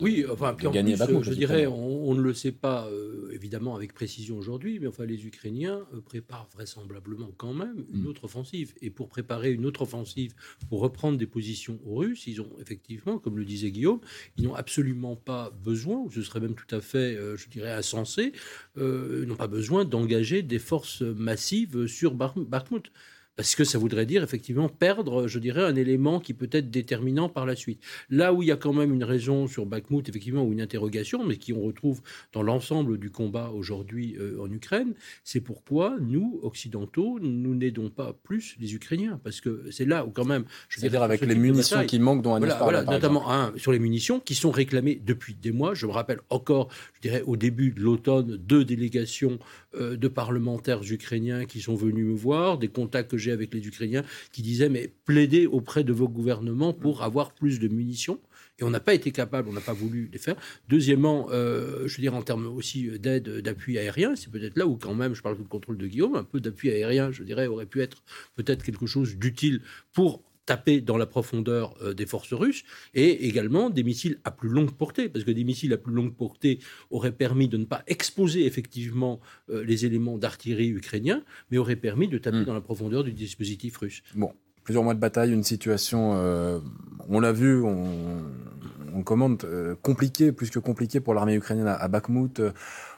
oui, 0.00 0.24
enfin, 0.28 0.54
plus, 0.54 0.66
je 0.66 1.32
dirais, 1.32 1.66
on, 1.66 2.14
ne 2.14 2.20
le 2.20 2.34
sait 2.34 2.52
pas 2.52 2.88
euh, 2.88 3.30
évidemment 3.32 3.76
avec 3.76 3.94
précision 3.94 4.36
aujourd'hui, 4.36 4.80
mais 4.80 4.88
enfin, 4.88 5.04
les 5.04 5.26
Ukrainiens 5.26 5.86
euh, 5.94 6.00
préparent 6.00 6.48
vraisemblablement 6.52 7.32
quand 7.36 7.54
même 7.54 7.84
une 7.92 8.02
mm. 8.02 8.06
autre 8.08 8.24
offensive. 8.24 8.74
Et 8.82 8.90
pour 8.90 9.08
préparer 9.08 9.52
une 9.52 9.64
autre 9.66 9.82
offensive, 9.82 10.34
pour 10.68 10.80
reprendre 10.80 11.16
des 11.16 11.26
positions 11.26 11.78
aux 11.86 11.96
Russes, 11.96 12.26
ils 12.26 12.40
ont 12.40 12.50
effectivement, 12.60 13.18
comme 13.18 13.36
le 13.36 13.44
disait 13.44 13.70
Guillaume, 13.70 14.00
ils 14.36 14.44
n'ont 14.44 14.54
absolument 14.54 15.14
pas 15.14 15.50
besoin, 15.64 16.04
ce 16.12 16.22
serait 16.22 16.40
même 16.40 16.54
tout 16.54 16.74
à 16.74 16.80
fait, 16.80 17.16
euh, 17.16 17.36
je 17.36 17.48
dirais, 17.48 17.72
insensé, 17.72 18.32
ils 18.76 19.24
n'ont 19.26 19.36
pas 19.36 19.46
besoin 19.46 19.84
d'engager 19.84 20.42
des 20.42 20.58
forces 20.58 21.02
massives 21.02 21.86
sur 21.86 22.14
Bakhmut 22.14 22.90
parce 23.36 23.54
que 23.54 23.64
ça 23.64 23.78
voudrait 23.78 24.06
dire 24.06 24.22
effectivement 24.22 24.68
perdre, 24.68 25.26
je 25.26 25.38
dirais, 25.38 25.62
un 25.62 25.74
élément 25.76 26.20
qui 26.20 26.34
peut 26.34 26.48
être 26.52 26.70
déterminant 26.70 27.28
par 27.28 27.46
la 27.46 27.56
suite. 27.56 27.80
Là 28.10 28.32
où 28.32 28.42
il 28.42 28.48
y 28.48 28.52
a 28.52 28.56
quand 28.56 28.72
même 28.72 28.94
une 28.94 29.04
raison 29.04 29.46
sur 29.46 29.66
Bakhmut, 29.66 30.08
effectivement, 30.08 30.44
ou 30.44 30.52
une 30.52 30.60
interrogation, 30.60 31.24
mais 31.24 31.36
qui 31.36 31.52
on 31.52 31.62
retrouve 31.62 32.00
dans 32.32 32.42
l'ensemble 32.42 32.98
du 32.98 33.10
combat 33.10 33.50
aujourd'hui 33.50 34.16
euh, 34.18 34.40
en 34.40 34.50
Ukraine, 34.50 34.94
c'est 35.24 35.40
pourquoi 35.40 35.96
nous, 36.00 36.38
occidentaux, 36.42 37.18
nous 37.20 37.54
n'aidons 37.54 37.90
pas 37.90 38.12
plus 38.22 38.56
les 38.60 38.74
Ukrainiens, 38.74 39.20
parce 39.22 39.40
que 39.40 39.64
c'est 39.70 39.86
là 39.86 40.04
où 40.04 40.10
quand 40.10 40.24
même... 40.24 40.44
C'est-à-dire 40.68 41.02
avec 41.02 41.20
les 41.22 41.34
munitions 41.34 41.84
qui 41.86 41.98
manquent 41.98 42.22
dont 42.22 42.34
Agnès 42.34 42.54
voilà, 42.60 42.84
notamment 42.84 43.30
un, 43.30 43.52
sur 43.56 43.72
les 43.72 43.78
munitions 43.78 44.20
qui 44.20 44.34
sont 44.34 44.50
réclamées 44.50 45.00
depuis 45.04 45.34
des 45.34 45.52
mois. 45.52 45.74
Je 45.74 45.86
me 45.86 45.92
rappelle 45.92 46.20
encore, 46.30 46.68
je 46.94 47.00
dirais, 47.00 47.22
au 47.26 47.36
début 47.36 47.70
de 47.70 47.80
l'automne, 47.80 48.36
deux 48.36 48.64
délégations 48.64 49.38
euh, 49.76 49.96
de 49.96 50.08
parlementaires 50.08 50.80
ukrainiens 50.90 51.44
qui 51.44 51.60
sont 51.60 51.74
venus 51.74 52.04
me 52.06 52.14
voir, 52.14 52.58
des 52.58 52.68
contacts 52.68 53.10
que 53.10 53.18
j'ai 53.18 53.32
avec 53.32 53.52
les 53.54 53.66
Ukrainiens 53.66 54.04
qui 54.32 54.42
disaient 54.42 54.68
mais 54.68 54.92
plaidez 55.04 55.46
auprès 55.46 55.84
de 55.84 55.92
vos 55.92 56.08
gouvernements 56.08 56.72
pour 56.72 57.00
mm. 57.00 57.04
avoir 57.04 57.32
plus 57.32 57.58
de 57.58 57.68
munitions. 57.68 58.18
Et 58.58 58.62
on 58.62 58.70
n'a 58.70 58.80
pas 58.80 58.94
été 58.94 59.10
capable, 59.10 59.48
on 59.48 59.52
n'a 59.52 59.60
pas 59.60 59.72
voulu 59.72 60.08
les 60.12 60.18
faire. 60.18 60.36
Deuxièmement, 60.68 61.28
euh, 61.32 61.88
je 61.88 61.96
veux 61.96 62.02
dire 62.02 62.14
en 62.14 62.22
termes 62.22 62.46
aussi 62.46 62.98
d'aide, 63.00 63.40
d'appui 63.40 63.78
aérien, 63.78 64.14
c'est 64.14 64.30
peut-être 64.30 64.56
là 64.56 64.66
où 64.66 64.76
quand 64.76 64.94
même, 64.94 65.14
je 65.14 65.22
parle 65.22 65.36
du 65.36 65.42
contrôle 65.42 65.76
de 65.76 65.86
Guillaume, 65.88 66.14
un 66.14 66.22
peu 66.22 66.38
d'appui 66.38 66.70
aérien, 66.70 67.10
je 67.10 67.24
dirais, 67.24 67.48
aurait 67.48 67.66
pu 67.66 67.82
être 67.82 68.04
peut-être 68.36 68.62
quelque 68.62 68.86
chose 68.86 69.16
d'utile 69.16 69.60
pour 69.92 70.22
taper 70.46 70.80
dans 70.80 70.96
la 70.96 71.06
profondeur 71.06 71.74
euh, 71.82 71.94
des 71.94 72.06
forces 72.06 72.32
russes, 72.32 72.64
et 72.94 73.26
également 73.26 73.70
des 73.70 73.82
missiles 73.82 74.18
à 74.24 74.30
plus 74.30 74.48
longue 74.48 74.72
portée, 74.72 75.08
parce 75.08 75.24
que 75.24 75.30
des 75.30 75.44
missiles 75.44 75.72
à 75.72 75.76
plus 75.76 75.92
longue 75.92 76.14
portée 76.14 76.58
auraient 76.90 77.12
permis 77.12 77.48
de 77.48 77.56
ne 77.56 77.64
pas 77.64 77.82
exposer 77.86 78.46
effectivement 78.46 79.20
euh, 79.50 79.64
les 79.64 79.86
éléments 79.86 80.18
d'artillerie 80.18 80.68
ukrainiens, 80.68 81.22
mais 81.50 81.58
auraient 81.58 81.76
permis 81.76 82.08
de 82.08 82.18
taper 82.18 82.38
hmm. 82.38 82.44
dans 82.44 82.54
la 82.54 82.60
profondeur 82.60 83.04
du 83.04 83.12
dispositif 83.12 83.76
russe. 83.78 84.02
Bon, 84.14 84.32
plusieurs 84.64 84.84
mois 84.84 84.94
de 84.94 85.00
bataille, 85.00 85.32
une 85.32 85.44
situation, 85.44 86.14
euh, 86.16 86.60
on 87.08 87.20
l'a 87.20 87.32
vu, 87.32 87.62
on, 87.62 89.02
commande, 89.04 89.44
compliquée, 89.82 90.30
plus 90.30 90.50
que 90.50 90.60
compliquée 90.60 91.00
pour 91.00 91.14
l'armée 91.14 91.34
ukrainienne 91.34 91.66
à, 91.66 91.74
à 91.74 91.88
Bakhmut. 91.88 92.40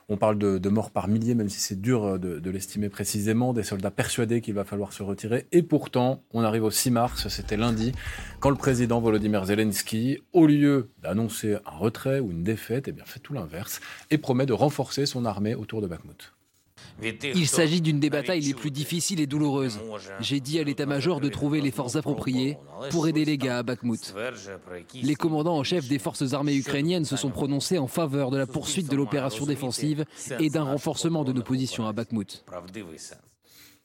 On 0.09 0.17
parle 0.17 0.39
de, 0.39 0.69
morts 0.69 0.93
par 0.93 1.09
milliers, 1.09 1.35
même 1.35 1.49
si 1.49 1.59
c'est 1.59 1.81
dur 1.81 2.05
euh, 2.05 2.19
de, 2.19 2.51
l'estimer 2.51 2.89
précisément, 2.89 3.53
des 3.53 3.65
soldats 3.65 3.91
persuadés 3.91 4.41
qu'il 4.41 4.55
va 4.55 4.65
falloir 4.65 4.93
se 4.93 5.03
retirer. 5.03 5.47
Et 5.51 5.63
pourtant, 5.63 6.23
on 6.33 6.43
arrive 6.43 6.63
au 6.63 6.71
6 6.71 6.93
mars, 6.93 7.29
c'était 7.29 7.57
lundi, 7.57 7.93
quand 8.39 8.51
le 8.51 8.57
président 8.57 9.01
Volodymyr 9.01 9.47
Zelensky, 9.47 10.19
au 10.33 10.47
lieu 10.47 10.91
d'annoncer 11.03 11.57
un 11.67 11.77
retrait 11.77 12.21
ou 12.21 12.31
une 12.31 12.45
défaite, 12.45 12.87
eh 12.87 12.93
bien, 12.93 13.05
fait 13.05 13.19
tout 13.19 13.33
l'inverse 13.33 13.81
et 14.11 14.19
promet 14.19 14.47
de 14.47 14.53
renforcer 14.53 15.07
son 15.07 15.25
armée 15.25 15.57
autour 15.57 15.83
de 15.83 15.89
Bakhmut. 15.89 16.36
Il 17.03 17.47
s'agit 17.47 17.81
d'une 17.81 18.00
des 18.00 18.11
batailles 18.11 18.41
les 18.41 18.55
plus 18.55 18.71
difficiles 18.71 19.21
et 19.21 19.26
douloureuses. 19.26 19.79
J'ai 20.21 20.41
dit 20.41 20.59
à 20.59 20.65
l'état-major 20.65 21.21
de 21.21 21.29
trouver 21.29 21.61
les 21.61 21.71
forces 21.71 21.97
appropriées 21.97 22.59
pour 22.91 23.09
aider 23.09 23.25
les 23.25 23.38
gars 23.38 23.59
à 23.59 23.62
Bakhmut. 23.62 24.15
Les 24.95 25.15
commandants 25.15 25.57
en 25.57 25.65
chef 25.65 25.88
des 25.88 25.99
forces 25.99 26.33
armées 26.33 26.57
ukrainiennes 26.57 27.05
se 27.05 27.17
sont 27.17 27.31
prononcés 27.31 27.79
en 27.79 27.87
faveur 27.87 28.31
de 28.31 28.38
la 28.38 28.47
poursuite 28.47 28.91
de 28.91 28.97
l'opération 28.97 29.47
défensive 29.47 30.05
et 30.41 30.50
d'un 30.50 30.65
renforcement 30.65 31.25
de 31.25 31.33
nos 31.33 31.43
positions 31.43 31.87
à 31.87 31.93
Bakhmut. 31.93 32.45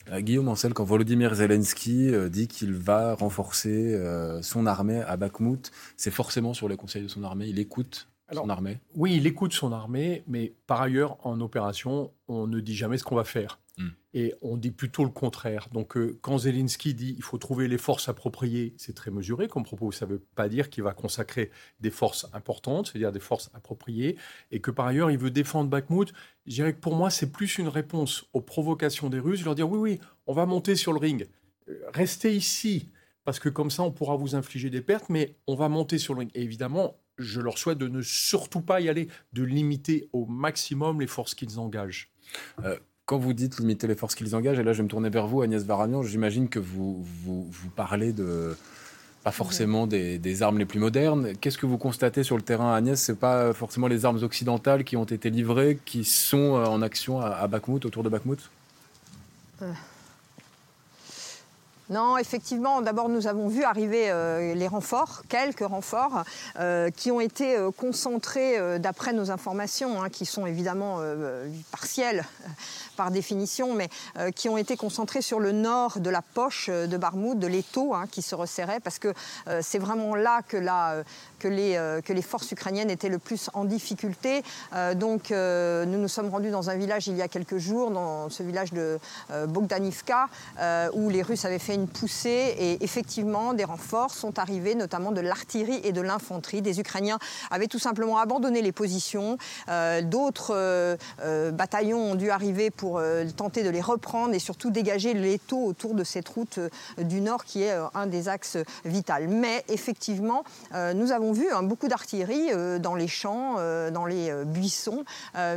Euh, 0.09 0.19
Guillaume 0.21 0.47
Ancel, 0.47 0.73
quand 0.73 0.83
Volodymyr 0.83 1.35
Zelensky 1.35 2.09
euh, 2.09 2.29
dit 2.29 2.47
qu'il 2.47 2.73
va 2.73 3.13
renforcer 3.13 3.93
euh, 3.93 4.41
son 4.41 4.65
armée 4.65 5.01
à 5.01 5.15
Bakhmut, 5.15 5.71
c'est 5.95 6.11
forcément 6.11 6.53
sur 6.53 6.67
les 6.67 6.75
conseils 6.75 7.03
de 7.03 7.07
son 7.07 7.23
armée. 7.23 7.47
Il 7.47 7.59
écoute 7.59 8.07
son 8.33 8.49
armée 8.49 8.79
Oui, 8.95 9.15
il 9.15 9.27
écoute 9.27 9.53
son 9.53 9.71
armée, 9.71 10.23
mais 10.27 10.53
par 10.67 10.81
ailleurs, 10.81 11.17
en 11.25 11.39
opération, 11.41 12.11
on 12.27 12.47
ne 12.47 12.59
dit 12.59 12.75
jamais 12.75 12.97
ce 12.97 13.03
qu'on 13.03 13.15
va 13.15 13.23
faire. 13.23 13.59
Hmm. 13.77 13.89
Et 14.13 14.33
on 14.41 14.57
dit 14.57 14.71
plutôt 14.71 15.03
le 15.03 15.09
contraire. 15.09 15.69
Donc, 15.71 15.95
euh, 15.95 16.17
quand 16.21 16.39
Zelensky 16.39 16.93
dit 16.93 17.15
il 17.17 17.23
faut 17.23 17.37
trouver 17.37 17.67
les 17.67 17.77
forces 17.77 18.09
appropriées, 18.09 18.73
c'est 18.77 18.93
très 18.93 19.11
mesuré 19.11 19.47
comme 19.47 19.63
propos. 19.63 19.91
Ça 19.91 20.05
ne 20.05 20.11
veut 20.11 20.23
pas 20.35 20.49
dire 20.49 20.69
qu'il 20.69 20.83
va 20.83 20.93
consacrer 20.93 21.51
des 21.79 21.91
forces 21.91 22.27
importantes, 22.33 22.87
c'est-à-dire 22.87 23.13
des 23.13 23.21
forces 23.21 23.49
appropriées, 23.53 24.17
et 24.51 24.59
que 24.59 24.71
par 24.71 24.87
ailleurs, 24.87 25.11
il 25.11 25.17
veut 25.17 25.31
défendre 25.31 25.69
Bakhmut. 25.69 26.11
Je 26.45 26.55
dirais 26.55 26.73
que 26.73 26.79
pour 26.79 26.95
moi, 26.95 27.09
c'est 27.09 27.31
plus 27.31 27.57
une 27.57 27.69
réponse 27.69 28.25
aux 28.33 28.41
provocations 28.41 29.09
des 29.09 29.19
Russes. 29.19 29.43
Leur 29.45 29.55
dire 29.55 29.69
oui, 29.69 29.79
oui, 29.79 29.99
on 30.27 30.33
va 30.33 30.45
monter 30.45 30.75
sur 30.75 30.91
le 30.91 30.99
ring. 30.99 31.27
Euh, 31.69 31.79
restez 31.93 32.35
ici 32.35 32.89
parce 33.23 33.39
que 33.39 33.49
comme 33.49 33.71
ça, 33.71 33.83
on 33.83 33.91
pourra 33.91 34.15
vous 34.15 34.35
infliger 34.35 34.69
des 34.69 34.81
pertes, 34.81 35.09
mais 35.09 35.35
on 35.47 35.55
va 35.55 35.69
monter 35.69 35.97
sur 35.97 36.13
le 36.13 36.19
ring. 36.19 36.31
Et 36.33 36.41
évidemment, 36.41 36.97
je 37.21 37.41
leur 37.41 37.57
souhaite 37.57 37.77
de 37.77 37.87
ne 37.87 38.01
surtout 38.01 38.61
pas 38.61 38.81
y 38.81 38.89
aller, 38.89 39.07
de 39.33 39.43
limiter 39.43 40.09
au 40.13 40.25
maximum 40.25 40.99
les 40.99 41.07
forces 41.07 41.35
qu'ils 41.35 41.59
engagent. 41.59 42.11
Euh, 42.63 42.77
quand 43.05 43.17
vous 43.17 43.33
dites 43.33 43.59
limiter 43.59 43.87
les 43.87 43.95
forces 43.95 44.15
qu'ils 44.15 44.35
engagent, 44.35 44.59
et 44.59 44.63
là 44.63 44.73
je 44.73 44.77
vais 44.77 44.83
me 44.83 44.89
tourner 44.89 45.09
vers 45.09 45.27
vous, 45.27 45.41
Agnès 45.41 45.63
Varagnan, 45.63 46.03
j'imagine 46.03 46.49
que 46.49 46.59
vous, 46.59 47.03
vous, 47.03 47.69
parlez 47.75 48.13
de, 48.13 48.55
pas 49.23 49.31
forcément 49.31 49.85
des, 49.85 50.43
armes 50.43 50.57
les 50.57 50.65
plus 50.65 50.79
modernes. 50.79 51.33
Qu'est-ce 51.39 51.57
que 51.57 51.65
vous 51.65 51.77
constatez 51.77 52.23
sur 52.23 52.37
le 52.37 52.41
terrain, 52.41 52.73
Agnès? 52.73 52.99
C'est 52.99 53.19
pas 53.19 53.53
forcément 53.53 53.87
les 53.87 54.05
armes 54.05 54.23
occidentales 54.23 54.83
qui 54.83 54.97
ont 54.97 55.03
été 55.03 55.29
livrées, 55.29 55.77
qui 55.85 56.03
sont 56.03 56.55
euh, 56.55 56.65
en 56.65 56.81
action 56.81 57.19
à, 57.19 57.47
Bakhmut, 57.47 57.85
autour 57.85 58.03
de 58.03 58.09
Bakhmut? 58.09 58.49
Euh. 59.61 59.71
Non, 61.91 62.17
effectivement, 62.17 62.81
d'abord 62.81 63.09
nous 63.09 63.27
avons 63.27 63.47
vu 63.47 63.63
arriver 63.63 64.09
euh, 64.09 64.55
les 64.55 64.67
renforts, 64.67 65.21
quelques 65.29 65.59
renforts, 65.59 66.23
qui 66.95 67.11
ont 67.11 67.21
été 67.21 67.57
concentrés, 67.77 68.79
d'après 68.79 69.13
nos 69.13 69.29
informations, 69.29 70.01
hein, 70.01 70.09
qui 70.09 70.25
sont 70.25 70.45
évidemment 70.45 70.99
partielles, 71.71 72.23
par 73.01 73.11
définition, 73.11 73.73
mais 73.73 73.89
euh, 74.17 74.31
qui 74.31 74.49
ont 74.49 74.57
été 74.57 74.77
concentrés 74.77 75.21
sur 75.21 75.39
le 75.39 75.51
nord 75.51 75.99
de 75.99 76.09
la 76.09 76.21
poche 76.21 76.67
euh, 76.69 76.87
de 76.87 76.97
Barmoud, 76.97 77.39
de 77.39 77.47
l'étau 77.47 77.93
hein, 77.93 78.05
qui 78.09 78.21
se 78.21 78.35
resserrait, 78.35 78.79
parce 78.79 78.99
que 78.99 79.13
euh, 79.47 79.61
c'est 79.63 79.79
vraiment 79.79 80.15
là 80.15 80.41
que, 80.47 80.57
la, 80.57 81.03
que, 81.39 81.47
les, 81.47 82.01
que 82.05 82.13
les 82.13 82.21
forces 82.21 82.51
ukrainiennes 82.51 82.89
étaient 82.89 83.09
le 83.09 83.17
plus 83.17 83.49
en 83.53 83.65
difficulté. 83.65 84.43
donc 84.95 85.31
nous 85.31 85.97
nous 85.97 86.07
sommes 86.07 86.29
rendus 86.29 86.51
dans 86.51 86.69
un 86.69 86.75
village 86.75 87.07
il 87.07 87.15
y 87.15 87.21
a 87.21 87.27
quelques 87.27 87.57
jours, 87.57 87.91
dans 87.91 88.29
ce 88.29 88.43
village 88.43 88.71
de 88.71 88.99
Bogdanivka, 89.47 90.27
où 90.93 91.09
les 91.09 91.21
Russes 91.21 91.45
avaient 91.45 91.59
fait 91.59 91.75
une 91.75 91.80
poussée 91.85 92.55
et 92.57 92.83
effectivement 92.83 93.53
des 93.53 93.63
renforts 93.63 94.11
sont 94.11 94.39
arrivés, 94.39 94.75
notamment 94.75 95.11
de 95.11 95.21
l'artillerie 95.21 95.81
et 95.83 95.91
de 95.91 96.01
l'infanterie. 96.01 96.61
Des 96.61 96.79
Ukrainiens 96.79 97.19
avaient 97.49 97.67
tout 97.67 97.79
simplement 97.79 98.17
abandonné 98.17 98.61
les 98.61 98.71
positions. 98.71 99.37
D'autres 100.03 100.97
bataillons 101.51 102.11
ont 102.11 102.15
dû 102.15 102.29
arriver 102.29 102.71
pour 102.71 102.97
euh, 102.97 103.25
tenter 103.35 103.63
de 103.63 103.69
les 103.69 103.81
reprendre 103.81 104.33
et 104.33 104.39
surtout 104.39 104.71
dégager 104.71 105.13
l'étau 105.13 105.63
autour 105.65 105.93
de 105.93 106.03
cette 106.03 106.27
route 106.27 106.57
euh, 106.57 106.69
du 107.03 107.21
Nord 107.21 107.45
qui 107.45 107.63
est 107.63 107.71
euh, 107.71 107.85
un 107.93 108.07
des 108.07 108.29
axes 108.29 108.57
vitaux. 108.85 109.01
Mais 109.27 109.65
effectivement, 109.67 110.43
nous 110.95 111.11
avons 111.11 111.31
vu 111.31 111.47
hein, 111.51 111.63
beaucoup 111.63 111.87
d'artillerie 111.87 112.49
dans 112.79 112.93
les 112.93 113.07
champs, 113.07 113.55
dans 113.91 114.05
les 114.05 114.31
buissons, 114.45 115.03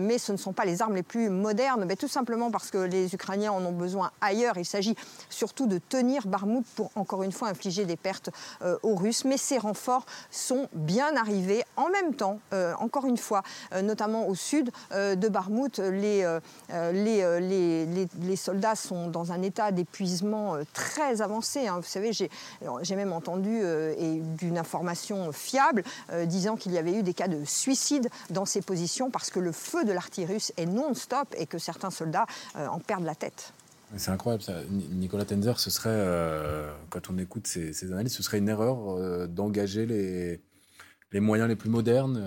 mais 0.00 0.18
ce 0.18 0.32
ne 0.32 0.36
sont 0.36 0.52
pas 0.52 0.64
les 0.64 0.80
armes 0.80 0.94
les 0.94 1.02
plus 1.02 1.28
modernes, 1.28 1.84
mais 1.86 1.96
tout 1.96 2.08
simplement 2.08 2.50
parce 2.50 2.70
que 2.70 2.78
les 2.78 3.14
Ukrainiens 3.14 3.52
en 3.52 3.64
ont 3.64 3.72
besoin 3.72 4.10
ailleurs. 4.20 4.56
Il 4.56 4.64
s'agit 4.64 4.96
surtout 5.28 5.66
de 5.66 5.78
tenir 5.78 6.13
Barmout 6.26 6.64
pour 6.76 6.90
encore 6.94 7.22
une 7.22 7.32
fois 7.32 7.48
infliger 7.48 7.84
des 7.84 7.96
pertes 7.96 8.30
aux 8.82 8.94
Russes. 8.94 9.24
Mais 9.24 9.36
ces 9.36 9.58
renforts 9.58 10.06
sont 10.30 10.68
bien 10.72 11.16
arrivés 11.16 11.64
en 11.76 11.88
même 11.88 12.14
temps, 12.14 12.38
encore 12.78 13.06
une 13.06 13.16
fois, 13.16 13.42
notamment 13.82 14.28
au 14.28 14.34
sud 14.34 14.70
de 14.92 15.28
Barmout. 15.28 15.78
Les, 15.78 16.24
les 16.70 17.22
euh, 17.22 18.36
soldats 18.36 18.76
sont 18.76 19.08
dans 19.08 19.32
un 19.32 19.42
état 19.42 19.72
d'épuisement 19.72 20.54
euh, 20.54 20.64
très 20.72 21.22
avancé. 21.22 21.66
Hein. 21.66 21.76
Vous 21.76 21.88
savez, 21.88 22.12
j'ai 22.12 22.96
même 22.96 23.12
entendu 23.12 23.60
euh, 23.62 24.20
d'une 24.38 24.58
information 24.58 25.32
fiable 25.32 25.84
disant 26.26 26.56
qu'il 26.56 26.72
y 26.72 26.78
avait 26.78 26.94
eu 26.94 27.02
des 27.02 27.14
cas 27.14 27.28
de 27.28 27.44
suicide 27.44 28.08
dans 28.30 28.44
ces 28.44 28.62
positions 28.62 29.10
parce 29.10 29.30
que 29.30 29.40
le 29.40 29.52
feu 29.52 29.84
de 29.84 29.92
l'artillerie 29.92 30.34
russe 30.34 30.52
est 30.56 30.66
non-stop 30.66 31.34
et 31.36 31.46
que 31.46 31.58
certains 31.58 31.90
soldats 31.90 32.26
en 32.54 32.78
perdent 32.78 33.04
la 33.04 33.14
tête. 33.14 33.52
C'est 33.96 34.10
incroyable 34.10 34.42
ça. 34.42 34.60
Nicolas 34.70 35.24
Tenzer, 35.24 35.58
ce 35.58 35.70
serait, 35.70 36.06
quand 36.90 37.10
on 37.10 37.18
écoute 37.18 37.46
ces, 37.46 37.92
analyses, 37.92 38.14
ce 38.14 38.22
serait 38.22 38.38
une 38.38 38.48
erreur 38.48 39.28
d'engager 39.28 39.86
les, 39.86 40.40
les 41.12 41.20
moyens 41.20 41.48
les 41.48 41.56
plus 41.56 41.70
modernes 41.70 42.18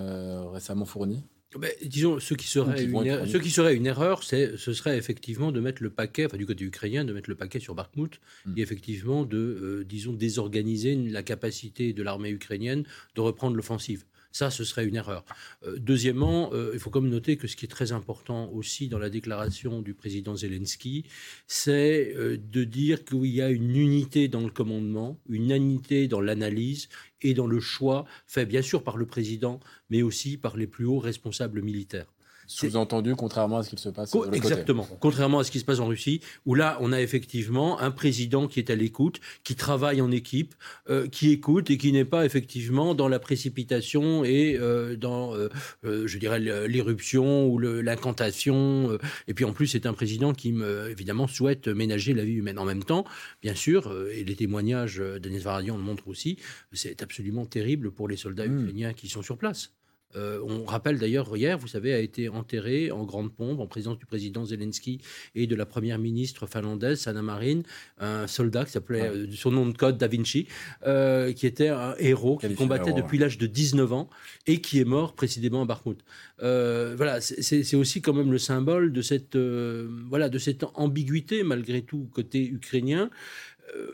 récemment 0.52 0.86
fournis 0.86 1.24
ben, 1.58 1.72
disons, 1.82 2.20
ce 2.20 2.34
qui 2.34 2.46
serait, 2.48 2.84
une, 2.84 3.06
er-, 3.06 3.26
ce 3.26 3.38
qui 3.38 3.50
serait 3.50 3.76
une 3.76 3.86
erreur, 3.86 4.24
ce 4.24 4.58
serait 4.58 4.98
effectivement 4.98 5.52
de 5.52 5.60
mettre 5.60 5.82
le 5.82 5.90
paquet, 5.90 6.26
enfin 6.26 6.38
du 6.38 6.46
côté 6.46 6.66
ukrainien, 6.66 7.06
de 7.06 7.14
mettre 7.14 7.30
le 7.30 7.36
paquet 7.36 7.60
sur 7.60 7.74
Bakhmut 7.74 8.20
hmm. 8.46 8.54
et 8.58 8.62
effectivement 8.62 9.24
de, 9.24 9.38
euh, 9.38 9.86
disons, 9.86 10.14
désorganiser 10.14 10.96
la 10.96 11.24
capacité 11.24 11.94
de 11.94 12.04
l'armée 12.04 12.30
ukrainienne 12.30 12.84
de 13.16 13.22
reprendre 13.22 13.56
l'offensive. 13.56 14.04
Ça, 14.32 14.50
ce 14.52 14.64
serait 14.64 14.86
une 14.86 14.96
erreur. 14.96 15.26
Euh, 15.64 15.78
deuxièmement, 15.80 16.52
euh, 16.54 16.72
il 16.74 16.80
faut 16.80 16.90
comme 16.90 17.10
noter 17.10 17.38
que 17.38 17.48
ce 17.48 17.56
qui 17.56 17.66
est 17.66 17.70
très 17.70 17.92
important 17.92 18.50
aussi 18.52 18.88
dans 18.88 19.00
la 19.00 19.10
déclaration 19.10 19.82
du 19.82 19.94
président 19.94 20.36
Zelensky, 20.36 21.06
c'est 21.48 22.14
euh, 22.16 22.38
de 22.38 22.64
dire 22.64 23.06
qu'il 23.06 23.26
y 23.26 23.42
a 23.42 23.50
une 23.50 23.76
unité 23.76 24.28
dans 24.28 24.42
le 24.42 24.50
commandement, 24.50 25.20
une 25.30 25.52
unité 25.52 26.08
dans 26.08 26.22
l'analyse 26.22 26.90
et 27.22 27.34
dans 27.34 27.48
le 27.48 27.60
choix 27.60 28.06
fait 28.28 28.46
bien 28.46 28.62
sûr 28.62 28.84
par 28.84 28.98
le 28.98 29.06
président, 29.06 29.60
mais 29.90 30.02
aussi 30.02 30.38
par 30.38 30.58
les 30.58 30.68
plus 30.68 30.86
hauts 30.86 31.00
responsables 31.00 31.62
militaires. 31.62 32.14
Sous-entendu, 32.48 33.14
contrairement 33.16 33.58
à 33.58 33.64
ce 33.64 33.70
qui 33.70 33.78
se 33.78 33.90
passe. 33.90 34.12
Co 34.12 34.32
exactement. 34.32 34.88
Contrairement 35.02 35.40
à 35.40 35.44
ce 35.44 35.52
qui 35.52 35.60
se 35.60 35.66
passe 35.66 35.80
en 35.80 35.88
Russie, 35.88 36.22
où 36.46 36.56
là, 36.56 36.78
on 36.80 36.94
a 36.94 37.02
effectivement 37.02 37.80
un 37.80 37.92
président 37.92 38.48
qui 38.48 38.60
est 38.60 38.70
à 38.70 38.76
l'écoute, 38.76 39.20
qui 39.44 39.56
travaille 39.56 40.00
en 40.00 40.12
équipe, 40.12 40.56
euh, 40.90 41.08
qui 41.08 41.32
écoute 41.32 41.70
et 41.70 41.78
qui 41.78 41.92
n'est 41.92 42.06
pas 42.06 42.26
effectivement 42.26 42.96
dans 42.96 43.10
la 43.10 43.20
précipitation 43.20 44.24
et 44.24 44.58
euh, 44.58 44.96
dans, 44.96 45.34
euh, 45.36 45.50
je 45.84 46.18
dirais, 46.18 46.40
l'éruption 46.40 47.48
ou 47.48 47.60
l'incantation. 47.60 48.98
Et 49.28 49.34
puis 49.34 49.44
en 49.44 49.52
plus, 49.52 49.68
c'est 49.68 49.86
un 49.86 49.94
président 49.94 50.34
qui, 50.34 50.56
évidemment, 50.90 51.28
souhaite 51.28 51.68
ménager 51.68 52.14
la 52.14 52.24
vie 52.24 52.34
humaine. 52.34 52.60
En 52.60 52.66
même 52.66 52.84
temps, 52.84 53.04
bien 53.42 53.56
sûr, 53.56 53.94
et 54.14 54.24
les 54.24 54.36
témoignages 54.36 55.00
d'Agnès 55.00 55.44
Varadian 55.44 55.78
le 55.78 55.84
montrent 55.84 56.08
aussi, 56.08 56.38
c'est 56.72 57.04
absolument 57.04 57.46
terrible 57.46 57.92
pour 57.92 58.08
les 58.08 58.18
soldats 58.18 58.48
mmh. 58.48 58.62
ukrainiens 58.62 58.94
qui 58.94 59.10
sont 59.10 59.22
sur 59.22 59.38
place. 59.38 59.77
Euh, 60.16 60.40
on 60.48 60.64
rappelle 60.66 60.98
d'ailleurs, 61.00 61.36
hier, 61.36 61.58
vous 61.58 61.68
savez, 61.68 61.94
a 61.94 62.00
été 62.00 62.30
enterré 62.30 62.92
en 62.92 63.04
grande 63.04 63.34
pompe, 63.34 63.60
en 63.60 63.68
présence 63.68 63.98
du 63.98 64.06
président 64.06 64.46
Zelensky 64.46 65.00
et 65.36 65.48
de 65.48 65.56
la 65.56 65.66
première 65.66 66.00
ministre 66.00 66.48
finlandaise, 66.48 67.02
Sanna 67.02 67.22
Marin, 67.22 67.62
un 68.00 68.26
soldat 68.28 68.66
qui 68.66 68.72
s'appelait, 68.72 69.02
euh, 69.02 69.28
son 69.32 69.52
nom 69.52 69.68
de 69.68 69.76
code 69.76 69.98
Da 69.98 70.08
Vinci, 70.08 70.48
euh, 70.86 71.34
qui 71.34 71.46
était 71.46 71.68
un 71.68 71.96
héros, 72.00 72.38
qui 72.38 72.54
combattait 72.56 72.94
depuis 72.94 73.18
l'âge 73.18 73.38
de 73.38 73.48
19 73.48 73.92
ans 73.94 74.10
et 74.46 74.62
qui 74.62 74.80
est 74.80 74.86
mort 74.86 75.14
précisément 75.14 75.64
à 75.64 75.66
Bakhmut. 75.66 76.00
voilà, 76.40 77.20
c'est 77.22 77.76
aussi 77.76 78.02
quand 78.02 78.14
même 78.14 78.32
le 78.32 78.38
symbole 78.38 78.94
de 78.94 79.02
cette, 79.02 79.36
voilà, 79.36 80.30
de 80.30 80.40
cette 80.40 80.64
ambiguïté, 80.76 81.44
malgré 81.44 81.82
tout, 81.82 82.10
côté 82.14 82.48
ukrainien 82.48 83.10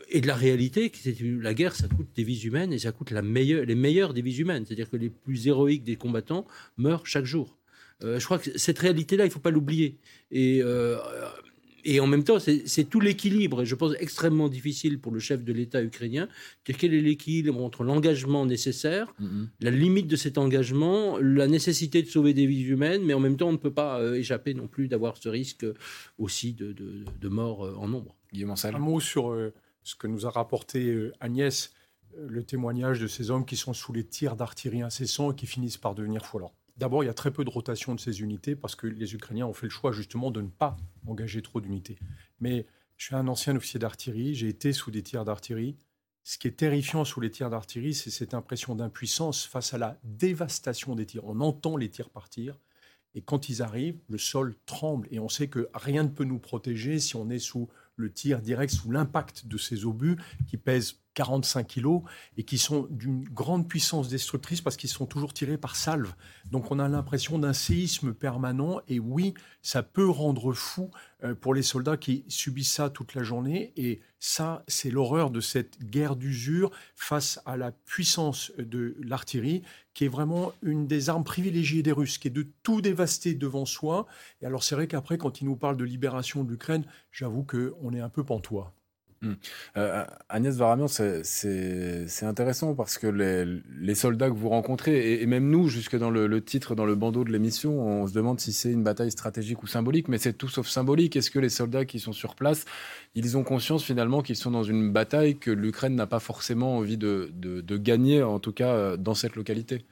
et 0.08 0.20
de 0.20 0.26
la 0.26 0.34
réalité, 0.34 0.90
c'est 0.94 1.16
la 1.20 1.54
guerre, 1.54 1.74
ça 1.74 1.88
coûte 1.88 2.08
des 2.14 2.22
vies 2.22 2.42
humaines 2.42 2.72
et 2.72 2.78
ça 2.78 2.92
coûte 2.92 3.10
la 3.10 3.22
meilleure, 3.22 3.64
les 3.64 3.74
meilleures 3.74 4.14
des 4.14 4.22
vies 4.22 4.38
humaines. 4.38 4.64
C'est-à-dire 4.66 4.88
que 4.88 4.96
les 4.96 5.10
plus 5.10 5.46
héroïques 5.46 5.84
des 5.84 5.96
combattants 5.96 6.46
meurent 6.76 7.06
chaque 7.06 7.24
jour. 7.24 7.58
Euh, 8.02 8.18
je 8.18 8.24
crois 8.24 8.38
que 8.38 8.56
cette 8.58 8.78
réalité-là, 8.78 9.24
il 9.24 9.28
ne 9.28 9.32
faut 9.32 9.40
pas 9.40 9.50
l'oublier. 9.50 9.98
Et, 10.30 10.60
euh, 10.62 10.96
et 11.84 12.00
en 12.00 12.06
même 12.06 12.24
temps, 12.24 12.38
c'est 12.38 12.84
tout 12.84 13.00
l'équilibre, 13.00 13.62
et 13.62 13.66
je 13.66 13.74
pense 13.74 13.92
extrêmement 13.98 14.48
difficile 14.48 14.98
pour 14.98 15.12
le 15.12 15.20
chef 15.20 15.44
de 15.44 15.52
l'État 15.52 15.82
ukrainien. 15.82 16.28
Quel 16.64 16.94
est 16.94 17.00
l'équilibre 17.00 17.62
entre 17.62 17.84
l'engagement 17.84 18.46
nécessaire, 18.46 19.12
mm-hmm. 19.20 19.46
la 19.60 19.70
limite 19.70 20.06
de 20.06 20.16
cet 20.16 20.38
engagement, 20.38 21.18
la 21.18 21.46
nécessité 21.46 22.02
de 22.02 22.08
sauver 22.08 22.32
des 22.32 22.46
vies 22.46 22.64
humaines, 22.64 23.02
mais 23.04 23.12
en 23.12 23.20
même 23.20 23.36
temps, 23.36 23.48
on 23.48 23.52
ne 23.52 23.58
peut 23.58 23.72
pas 23.72 24.00
euh, 24.00 24.14
échapper 24.14 24.54
non 24.54 24.66
plus 24.66 24.88
d'avoir 24.88 25.18
ce 25.18 25.28
risque 25.28 25.66
aussi 26.18 26.54
de, 26.54 26.72
de, 26.72 27.28
mort 27.28 27.60
en 27.78 27.88
nombre. 27.88 28.16
Guillaume 28.32 28.54
Un 28.62 28.78
mot 28.78 29.00
sur 29.00 29.34
ce 29.84 29.94
que 29.94 30.06
nous 30.06 30.26
a 30.26 30.30
rapporté 30.30 30.86
euh, 30.86 31.12
Agnès, 31.20 31.72
euh, 32.16 32.26
le 32.28 32.42
témoignage 32.42 32.98
de 32.98 33.06
ces 33.06 33.30
hommes 33.30 33.44
qui 33.44 33.56
sont 33.56 33.74
sous 33.74 33.92
les 33.92 34.04
tirs 34.04 34.34
d'artillerie 34.34 34.82
incessants 34.82 35.32
et 35.32 35.36
qui 35.36 35.46
finissent 35.46 35.78
par 35.78 35.94
devenir 35.94 36.26
fous. 36.26 36.40
D'abord, 36.76 37.04
il 37.04 37.06
y 37.06 37.10
a 37.10 37.14
très 37.14 37.30
peu 37.30 37.44
de 37.44 37.50
rotation 37.50 37.94
de 37.94 38.00
ces 38.00 38.20
unités 38.20 38.56
parce 38.56 38.74
que 38.74 38.88
les 38.88 39.14
Ukrainiens 39.14 39.46
ont 39.46 39.52
fait 39.52 39.66
le 39.66 39.70
choix 39.70 39.92
justement 39.92 40.32
de 40.32 40.40
ne 40.40 40.48
pas 40.48 40.76
engager 41.06 41.40
trop 41.40 41.60
d'unités. 41.60 41.98
Mais 42.40 42.66
je 42.96 43.06
suis 43.06 43.14
un 43.14 43.28
ancien 43.28 43.54
officier 43.54 43.78
d'artillerie, 43.78 44.34
j'ai 44.34 44.48
été 44.48 44.72
sous 44.72 44.90
des 44.90 45.02
tirs 45.02 45.24
d'artillerie. 45.24 45.76
Ce 46.24 46.38
qui 46.38 46.48
est 46.48 46.52
terrifiant 46.52 47.04
sous 47.04 47.20
les 47.20 47.30
tirs 47.30 47.50
d'artillerie, 47.50 47.94
c'est 47.94 48.10
cette 48.10 48.34
impression 48.34 48.74
d'impuissance 48.74 49.44
face 49.44 49.74
à 49.74 49.78
la 49.78 49.98
dévastation 50.02 50.94
des 50.94 51.06
tirs. 51.06 51.24
On 51.26 51.40
entend 51.40 51.76
les 51.76 51.90
tirs 51.90 52.08
partir, 52.08 52.58
et 53.14 53.22
quand 53.22 53.48
ils 53.48 53.62
arrivent, 53.62 54.00
le 54.08 54.18
sol 54.18 54.56
tremble, 54.66 55.06
et 55.10 55.20
on 55.20 55.28
sait 55.28 55.48
que 55.48 55.68
rien 55.74 56.02
ne 56.02 56.08
peut 56.08 56.24
nous 56.24 56.38
protéger 56.38 56.98
si 56.98 57.14
on 57.14 57.28
est 57.30 57.38
sous 57.38 57.68
le 57.96 58.12
tir 58.12 58.40
direct 58.40 58.72
sous 58.72 58.90
l'impact 58.90 59.46
de 59.46 59.56
ces 59.56 59.84
obus 59.84 60.16
qui 60.48 60.56
pèsent 60.56 61.03
45 61.14 61.66
kilos 61.66 62.02
et 62.36 62.44
qui 62.44 62.58
sont 62.58 62.86
d'une 62.90 63.24
grande 63.24 63.68
puissance 63.68 64.08
destructrice 64.08 64.60
parce 64.60 64.76
qu'ils 64.76 64.90
sont 64.90 65.06
toujours 65.06 65.32
tirés 65.32 65.58
par 65.58 65.76
salve. 65.76 66.12
Donc 66.50 66.70
on 66.70 66.78
a 66.78 66.88
l'impression 66.88 67.38
d'un 67.38 67.52
séisme 67.52 68.12
permanent 68.12 68.80
et 68.88 68.98
oui, 68.98 69.34
ça 69.62 69.82
peut 69.82 70.08
rendre 70.08 70.52
fou 70.52 70.90
euh, 71.22 71.34
pour 71.34 71.54
les 71.54 71.62
soldats 71.62 71.96
qui 71.96 72.24
subissent 72.28 72.72
ça 72.72 72.90
toute 72.90 73.14
la 73.14 73.22
journée 73.22 73.72
et 73.76 74.00
ça, 74.26 74.64
c'est 74.68 74.90
l'horreur 74.90 75.30
de 75.30 75.40
cette 75.40 75.78
guerre 75.84 76.16
d'usure 76.16 76.70
face 76.96 77.40
à 77.44 77.58
la 77.58 77.72
puissance 77.72 78.52
de 78.56 78.96
l'artillerie 79.00 79.62
qui 79.92 80.06
est 80.06 80.08
vraiment 80.08 80.52
une 80.62 80.86
des 80.86 81.10
armes 81.10 81.24
privilégiées 81.24 81.82
des 81.82 81.92
Russes, 81.92 82.16
qui 82.16 82.28
est 82.28 82.30
de 82.30 82.46
tout 82.62 82.80
dévaster 82.80 83.34
devant 83.34 83.66
soi. 83.66 84.06
Et 84.40 84.46
alors 84.46 84.64
c'est 84.64 84.74
vrai 84.74 84.88
qu'après, 84.88 85.18
quand 85.18 85.42
ils 85.42 85.44
nous 85.44 85.56
parlent 85.56 85.76
de 85.76 85.84
libération 85.84 86.42
de 86.42 86.50
l'Ukraine, 86.50 86.86
j'avoue 87.12 87.44
qu'on 87.44 87.92
est 87.92 88.00
un 88.00 88.08
peu 88.08 88.24
pantois. 88.24 88.74
Hmm. 89.24 89.34
Euh, 89.76 90.04
Agnès 90.28 90.56
Varamian, 90.56 90.86
c'est 90.88 92.04
intéressant 92.22 92.74
parce 92.74 92.98
que 92.98 93.06
les, 93.06 93.94
soldats 93.94 94.28
que 94.28 94.34
vous 94.34 94.48
rencontrez, 94.48 95.20
et, 95.20 95.26
même 95.26 95.48
nous, 95.48 95.68
jusque 95.68 95.96
dans 95.96 96.10
le, 96.10 96.44
titre, 96.44 96.74
dans 96.74 96.84
le 96.84 96.94
bandeau 96.94 97.24
de 97.24 97.32
l'émission, 97.32 97.80
on 97.80 98.06
se 98.06 98.12
demande 98.12 98.40
si 98.40 98.52
c'est 98.52 98.70
une 98.70 98.82
bataille 98.82 99.10
stratégique 99.10 99.62
ou 99.62 99.66
symbolique, 99.66 100.08
mais 100.08 100.18
c'est 100.18 100.34
tout 100.34 100.48
sauf 100.48 100.68
symbolique. 100.68 101.16
Est-ce 101.16 101.30
que 101.30 101.38
les 101.38 101.48
soldats 101.48 101.84
qui 101.84 102.00
sont 102.00 102.12
sur 102.12 102.34
place, 102.34 102.64
ils 103.14 103.36
ont 103.36 103.44
conscience 103.44 103.84
finalement 103.84 104.22
qu'ils 104.22 104.36
sont 104.36 104.50
dans 104.50 104.64
une 104.64 104.92
bataille 104.92 105.38
que 105.38 105.50
l'Ukraine 105.50 105.94
n'a 105.94 106.06
pas 106.06 106.20
forcément 106.20 106.76
envie 106.76 106.98
de, 106.98 107.30
gagner, 107.76 108.22
en 108.22 108.38
tout 108.38 108.52
cas 108.52 108.68
euh, 108.68 108.96
dans 108.96 109.14
cette 109.14 109.36
localité? 109.36 109.84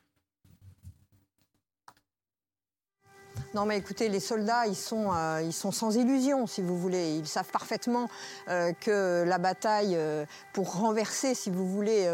Non, 3.54 3.66
mais 3.66 3.76
écoutez, 3.76 4.08
les 4.08 4.18
soldats, 4.18 4.66
ils 4.66 4.74
sont, 4.74 5.10
euh, 5.14 5.42
ils 5.44 5.52
sont 5.52 5.72
sans 5.72 5.94
illusion, 5.94 6.46
si 6.46 6.62
vous 6.62 6.78
voulez. 6.78 7.16
Ils 7.16 7.26
savent 7.26 7.50
parfaitement 7.50 8.08
euh, 8.48 8.72
que 8.80 9.24
la 9.26 9.36
bataille, 9.36 9.94
euh, 9.94 10.24
pour 10.54 10.76
renverser, 10.76 11.34
si 11.34 11.50
vous 11.50 11.68
voulez, 11.68 12.08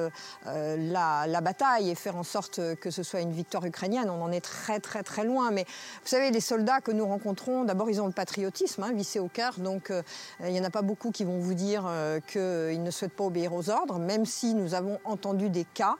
la, 0.44 1.40
bataille 1.40 1.90
et 1.90 1.94
faire 1.94 2.16
en 2.16 2.24
sorte 2.24 2.60
que 2.80 2.90
ce 2.90 3.04
soit 3.04 3.20
une 3.20 3.30
victoire 3.30 3.64
ukrainienne, 3.64 4.10
on 4.10 4.20
en 4.20 4.32
est 4.32 4.40
très, 4.40 4.80
très, 4.80 5.04
très 5.04 5.22
loin. 5.22 5.52
Mais 5.52 5.64
vous 6.02 6.08
savez, 6.08 6.32
les 6.32 6.40
soldats 6.40 6.80
que 6.80 6.90
nous 6.90 7.06
rencontrons, 7.06 7.62
d'abord, 7.62 7.88
ils 7.88 8.00
ont 8.02 8.06
le 8.06 8.12
patriotisme 8.12 8.82
hein, 8.82 8.92
vissé 8.92 9.20
au 9.20 9.28
cœur. 9.28 9.54
Donc, 9.58 9.92
il 10.40 10.52
n'y 10.52 10.60
en 10.60 10.64
a 10.64 10.70
pas 10.70 10.82
beaucoup 10.82 11.12
qui 11.12 11.22
vont 11.22 11.38
vous 11.38 11.54
dire 11.54 11.88
qu'ils 12.26 12.82
ne 12.82 12.90
souhaitent 12.90 13.12
pas 13.12 13.24
obéir 13.24 13.54
aux 13.54 13.70
ordres, 13.70 14.00
même 14.00 14.26
si 14.26 14.54
nous 14.54 14.74
avons 14.74 14.98
entendu 15.04 15.50
des 15.50 15.64
cas, 15.64 15.94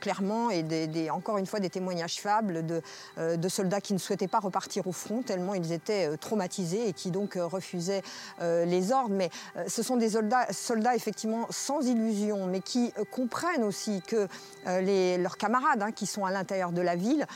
clairement, 0.00 0.50
et 0.50 0.62
des, 0.62 1.08
encore 1.08 1.38
une 1.38 1.46
fois, 1.46 1.60
des 1.60 1.70
témoignages 1.70 2.20
fables 2.20 2.66
de, 2.66 2.82
de 3.16 3.48
soldats 3.48 3.80
qui 3.80 3.94
ne 3.94 3.98
souhaitaient 3.98 4.28
pas 4.28 4.33
repartir 4.40 4.86
au 4.86 4.92
front 4.92 5.22
tellement 5.22 5.54
ils 5.54 5.72
étaient 5.72 6.08
euh, 6.08 6.16
traumatisés 6.16 6.88
et 6.88 6.92
qui 6.92 7.10
donc 7.10 7.36
euh, 7.36 7.46
refusaient 7.46 8.02
euh, 8.40 8.64
les 8.64 8.92
ordres. 8.92 9.14
Mais 9.14 9.30
ce 9.66 9.82
sont 9.82 9.96
des 9.96 10.10
soldats, 10.10 10.46
soldats 10.50 10.94
effectivement 10.94 11.46
sans 11.50 11.86
illusion, 11.86 12.46
mais 12.46 12.60
qui 12.60 12.92
comprennent 13.10 13.64
aussi 13.64 14.02
que 14.06 14.28
les, 14.66 15.18
leurs 15.18 15.36
camarades 15.36 15.82
hein, 15.82 15.92
qui 15.92 16.06
sont 16.06 16.24
à 16.24 16.30
l'intérieur 16.30 16.72
de 16.72 16.80
la 16.80 16.96
ville, 16.96 17.26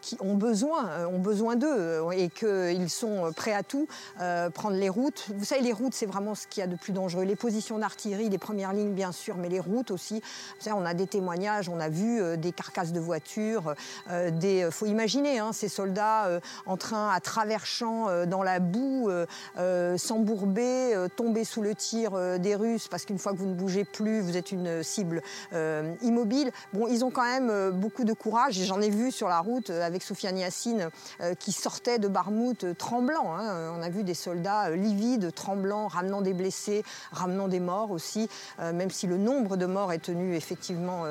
qui 0.00 0.16
ont 0.20 0.34
besoin, 0.34 1.06
ont 1.06 1.18
besoin 1.18 1.56
d'eux 1.56 2.02
et 2.12 2.28
qu'ils 2.28 2.90
sont 2.90 3.32
prêts 3.34 3.54
à 3.54 3.62
tout, 3.62 3.86
prendre 4.54 4.76
les 4.76 4.88
routes. 4.88 5.28
Vous 5.34 5.44
savez, 5.44 5.62
les 5.62 5.72
routes, 5.72 5.94
c'est 5.94 6.06
vraiment 6.06 6.34
ce 6.34 6.46
qu'il 6.46 6.60
y 6.60 6.64
a 6.64 6.66
de 6.66 6.76
plus 6.76 6.92
dangereux. 6.92 7.24
Les 7.24 7.36
positions 7.36 7.78
d'artillerie, 7.78 8.28
les 8.28 8.38
premières 8.38 8.72
lignes, 8.72 8.92
bien 8.92 9.12
sûr, 9.12 9.36
mais 9.36 9.48
les 9.48 9.60
routes 9.60 9.90
aussi. 9.90 10.22
On 10.66 10.84
a 10.84 10.94
des 10.94 11.06
témoignages, 11.06 11.68
on 11.68 11.80
a 11.80 11.88
vu 11.88 12.36
des 12.36 12.52
carcasses 12.52 12.92
de 12.92 13.00
voitures, 13.00 13.74
des. 14.32 14.68
Faut 14.70 14.86
imaginer 14.86 15.38
hein, 15.38 15.52
ces 15.52 15.68
soldats 15.68 16.11
euh, 16.26 16.40
en 16.66 16.76
train, 16.76 17.10
à 17.10 17.20
travers 17.20 17.66
champs, 17.66 18.08
euh, 18.08 18.26
dans 18.26 18.42
la 18.42 18.60
boue, 18.60 19.10
euh, 19.10 19.96
s'embourber, 19.98 21.06
tomber 21.16 21.44
sous 21.44 21.62
le 21.62 21.74
tir 21.74 22.12
des 22.38 22.54
Russes, 22.54 22.88
parce 22.88 23.04
qu'une 23.04 23.18
fois 23.18 23.32
que 23.32 23.38
vous 23.38 23.46
ne 23.46 23.54
bougez 23.54 23.84
plus, 23.84 24.20
vous 24.20 24.36
êtes 24.36 24.52
une 24.52 24.82
cible 24.82 25.22
immobile. 26.02 26.50
Bon, 26.72 26.86
ils 26.88 27.04
ont 27.04 27.10
quand 27.10 27.24
même 27.24 27.70
beaucoup 27.70 28.04
de 28.04 28.12
courage, 28.12 28.58
et 28.60 28.64
j'en 28.64 28.80
ai 28.80 28.90
vu 28.90 29.10
sur 29.10 29.28
la 29.28 29.40
route 29.40 29.70
avec 29.70 30.02
Soufiane 30.02 30.38
Yassine 30.38 30.90
qui 31.38 31.52
sortait 31.52 31.98
de 31.98 32.08
Barmouth 32.08 32.76
tremblant. 32.78 33.34
Hein. 33.36 33.72
On 33.76 33.82
a 33.82 33.88
vu 33.88 34.04
des 34.04 34.14
soldats 34.14 34.70
livides, 34.70 35.34
tremblants, 35.34 35.88
ramenant 35.88 36.22
des 36.22 36.34
blessés, 36.34 36.82
ramenant 37.12 37.48
des 37.48 37.60
morts 37.60 37.90
aussi, 37.90 38.28
même 38.58 38.90
si 38.90 39.06
le 39.06 39.16
nombre 39.16 39.56
de 39.56 39.66
morts 39.66 39.92
est 39.92 40.02
tenu 40.02 40.34
effectivement 40.34 41.04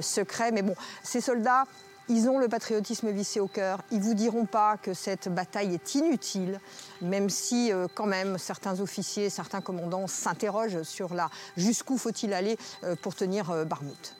secret. 0.00 0.52
Mais 0.52 0.62
bon, 0.62 0.74
ces 1.02 1.20
soldats, 1.20 1.64
ils 2.08 2.28
ont 2.28 2.38
le 2.38 2.48
patriotisme 2.48 3.10
vissé 3.10 3.40
au 3.40 3.46
cœur. 3.46 3.82
Ils 3.90 4.00
vous 4.00 4.14
diront 4.14 4.46
pas 4.46 4.76
que 4.76 4.94
cette 4.94 5.28
bataille 5.28 5.74
est 5.74 5.94
inutile, 5.94 6.60
même 7.00 7.28
si 7.28 7.72
euh, 7.72 7.86
quand 7.94 8.06
même 8.06 8.38
certains 8.38 8.80
officiers, 8.80 9.30
certains 9.30 9.60
commandants 9.60 10.06
s'interrogent 10.06 10.82
sur 10.82 11.14
la 11.14 11.30
jusqu'où 11.56 11.96
faut-il 11.96 12.32
aller 12.32 12.56
euh, 12.84 12.96
pour 12.96 13.14
tenir 13.14 13.50
euh, 13.50 13.64
Barmouth. 13.64 14.16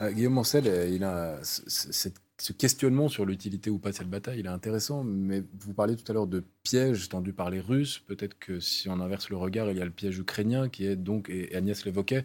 Guillaume 0.00 0.34
Mancel, 0.34 0.90
il 0.92 1.02
a 1.02 1.38
ce 1.42 2.52
questionnement 2.52 3.08
sur 3.08 3.26
l'utilité 3.26 3.68
ou 3.68 3.78
pas 3.78 3.90
de 3.90 3.96
cette 3.96 4.08
bataille, 4.08 4.38
il 4.38 4.46
est 4.46 4.48
intéressant, 4.48 5.02
mais 5.02 5.42
vous 5.58 5.74
parlez 5.74 5.96
tout 5.96 6.04
à 6.10 6.14
l'heure 6.14 6.28
de 6.28 6.44
pièges 6.62 7.08
tendus 7.08 7.32
par 7.32 7.50
les 7.50 7.60
Russes. 7.60 7.98
Peut-être 8.06 8.38
que 8.38 8.60
si 8.60 8.88
on 8.88 9.00
inverse 9.00 9.28
le 9.28 9.36
regard, 9.36 9.70
il 9.72 9.78
y 9.78 9.82
a 9.82 9.84
le 9.84 9.90
piège 9.90 10.18
ukrainien 10.18 10.68
qui 10.68 10.86
est 10.86 10.94
donc, 10.94 11.28
et 11.30 11.54
Agnès 11.54 11.84
l'évoquait, 11.84 12.24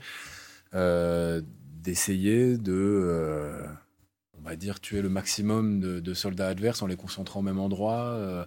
d'essayer 0.72 2.58
de 2.58 3.66
on 4.40 4.42
va 4.42 4.56
dire, 4.56 4.80
tuer 4.80 5.02
le 5.02 5.10
maximum 5.10 5.80
de, 5.80 6.14
soldats 6.14 6.48
adverses 6.48 6.82
en 6.82 6.88
les 6.88 6.96
concentrant 6.96 7.40
au 7.40 7.44
même 7.44 7.60
endroit, 7.60 8.06
euh, 8.14 8.46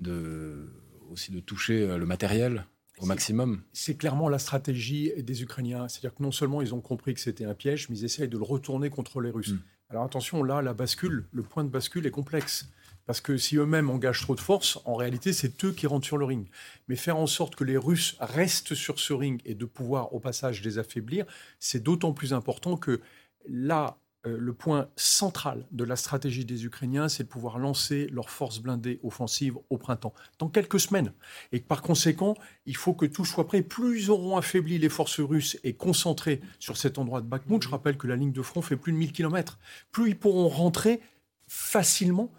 de, 0.00 0.68
aussi 1.10 1.32
de 1.32 1.40
toucher 1.40 1.82
euh, 1.82 1.98
le 1.98 2.06
matériel 2.06 2.66
au 2.98 3.06
maximum. 3.06 3.62
C'est 3.72 3.96
clairement 3.96 4.28
la 4.28 4.38
stratégie 4.38 5.12
des 5.16 5.42
Ukrainiens. 5.42 5.88
C'est-à-dire 5.88 6.14
que 6.14 6.22
non 6.22 6.32
seulement 6.32 6.60
ils 6.60 6.74
ont 6.74 6.80
compris 6.80 7.14
que 7.14 7.20
c'était 7.20 7.46
un 7.46 7.54
piège, 7.54 7.88
mais 7.88 7.98
ils 7.98 8.04
essayent 8.04 8.28
de 8.28 8.36
le 8.36 8.44
retourner 8.44 8.90
contre 8.90 9.20
les 9.20 9.30
Russes. 9.30 9.52
Hmm. 9.52 9.60
Alors 9.88 10.04
attention, 10.04 10.42
là, 10.42 10.62
la 10.62 10.74
bascule, 10.74 11.24
le 11.32 11.42
point 11.42 11.64
de 11.64 11.70
bascule 11.70 12.06
est 12.06 12.10
complexe. 12.10 12.68
Parce 13.06 13.20
que 13.20 13.36
si 13.36 13.56
eux-mêmes 13.56 13.90
engagent 13.90 14.20
trop 14.20 14.36
de 14.36 14.40
force, 14.40 14.78
en 14.84 14.94
réalité, 14.94 15.32
c'est 15.32 15.64
eux 15.64 15.72
qui 15.72 15.88
rentrent 15.88 16.06
sur 16.06 16.18
le 16.18 16.24
ring. 16.24 16.46
Mais 16.86 16.94
faire 16.94 17.16
en 17.16 17.26
sorte 17.26 17.56
que 17.56 17.64
les 17.64 17.76
Russes 17.76 18.16
restent 18.20 18.74
sur 18.74 19.00
ce 19.00 19.12
ring 19.12 19.40
et 19.44 19.54
de 19.54 19.64
pouvoir, 19.64 20.14
au 20.14 20.20
passage, 20.20 20.62
les 20.62 20.78
affaiblir, 20.78 21.26
c'est 21.58 21.82
d'autant 21.82 22.12
plus 22.12 22.32
important 22.32 22.76
que 22.76 23.00
là, 23.48 23.98
le 24.24 24.52
point 24.52 24.88
central 24.96 25.66
de 25.70 25.84
la 25.84 25.96
stratégie 25.96 26.44
des 26.44 26.64
Ukrainiens, 26.66 27.08
c'est 27.08 27.24
de 27.24 27.28
pouvoir 27.28 27.58
lancer 27.58 28.06
leurs 28.12 28.28
forces 28.28 28.58
blindées 28.58 29.00
offensives 29.02 29.56
au 29.70 29.78
printemps, 29.78 30.12
dans 30.38 30.48
quelques 30.48 30.80
semaines. 30.80 31.12
Et 31.52 31.60
par 31.60 31.80
conséquent, 31.80 32.34
il 32.66 32.76
faut 32.76 32.92
que 32.92 33.06
tout 33.06 33.24
soit 33.24 33.46
prêt. 33.46 33.62
Plus 33.62 34.02
ils 34.02 34.10
auront 34.10 34.36
affaibli 34.36 34.78
les 34.78 34.88
forces 34.90 35.20
russes 35.20 35.58
et 35.64 35.72
concentré 35.72 36.40
sur 36.58 36.76
cet 36.76 36.98
endroit 36.98 37.22
de 37.22 37.26
Bakhmut, 37.26 37.62
je 37.62 37.68
rappelle 37.68 37.96
que 37.96 38.06
la 38.06 38.16
ligne 38.16 38.32
de 38.32 38.42
front 38.42 38.60
fait 38.60 38.76
plus 38.76 38.92
de 38.92 38.98
1000 38.98 39.12
km, 39.12 39.58
plus 39.90 40.10
ils 40.10 40.18
pourront 40.18 40.48
rentrer 40.48 41.00
facilement 41.46 42.30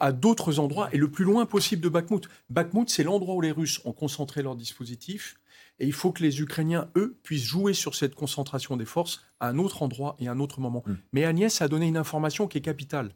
à 0.00 0.12
d'autres 0.12 0.58
endroits 0.58 0.88
et 0.92 0.98
le 0.98 1.10
plus 1.10 1.24
loin 1.24 1.46
possible 1.46 1.82
de 1.82 1.88
Bakhmut. 1.88 2.28
Bakhmut, 2.50 2.90
c'est 2.90 3.04
l'endroit 3.04 3.36
où 3.36 3.40
les 3.40 3.52
Russes 3.52 3.80
ont 3.84 3.92
concentré 3.92 4.42
leur 4.42 4.56
dispositif 4.56 5.38
et 5.82 5.86
il 5.86 5.92
faut 5.92 6.12
que 6.12 6.22
les 6.22 6.40
Ukrainiens, 6.40 6.88
eux, 6.96 7.18
puissent 7.24 7.42
jouer 7.42 7.74
sur 7.74 7.96
cette 7.96 8.14
concentration 8.14 8.76
des 8.76 8.84
forces 8.84 9.20
à 9.40 9.48
un 9.48 9.58
autre 9.58 9.82
endroit 9.82 10.14
et 10.20 10.28
à 10.28 10.30
un 10.30 10.38
autre 10.38 10.60
moment. 10.60 10.84
Mm. 10.86 10.92
Mais 11.12 11.24
Agnès 11.24 11.60
a 11.60 11.66
donné 11.66 11.88
une 11.88 11.96
information 11.96 12.46
qui 12.46 12.58
est 12.58 12.62
capitale. 12.62 13.10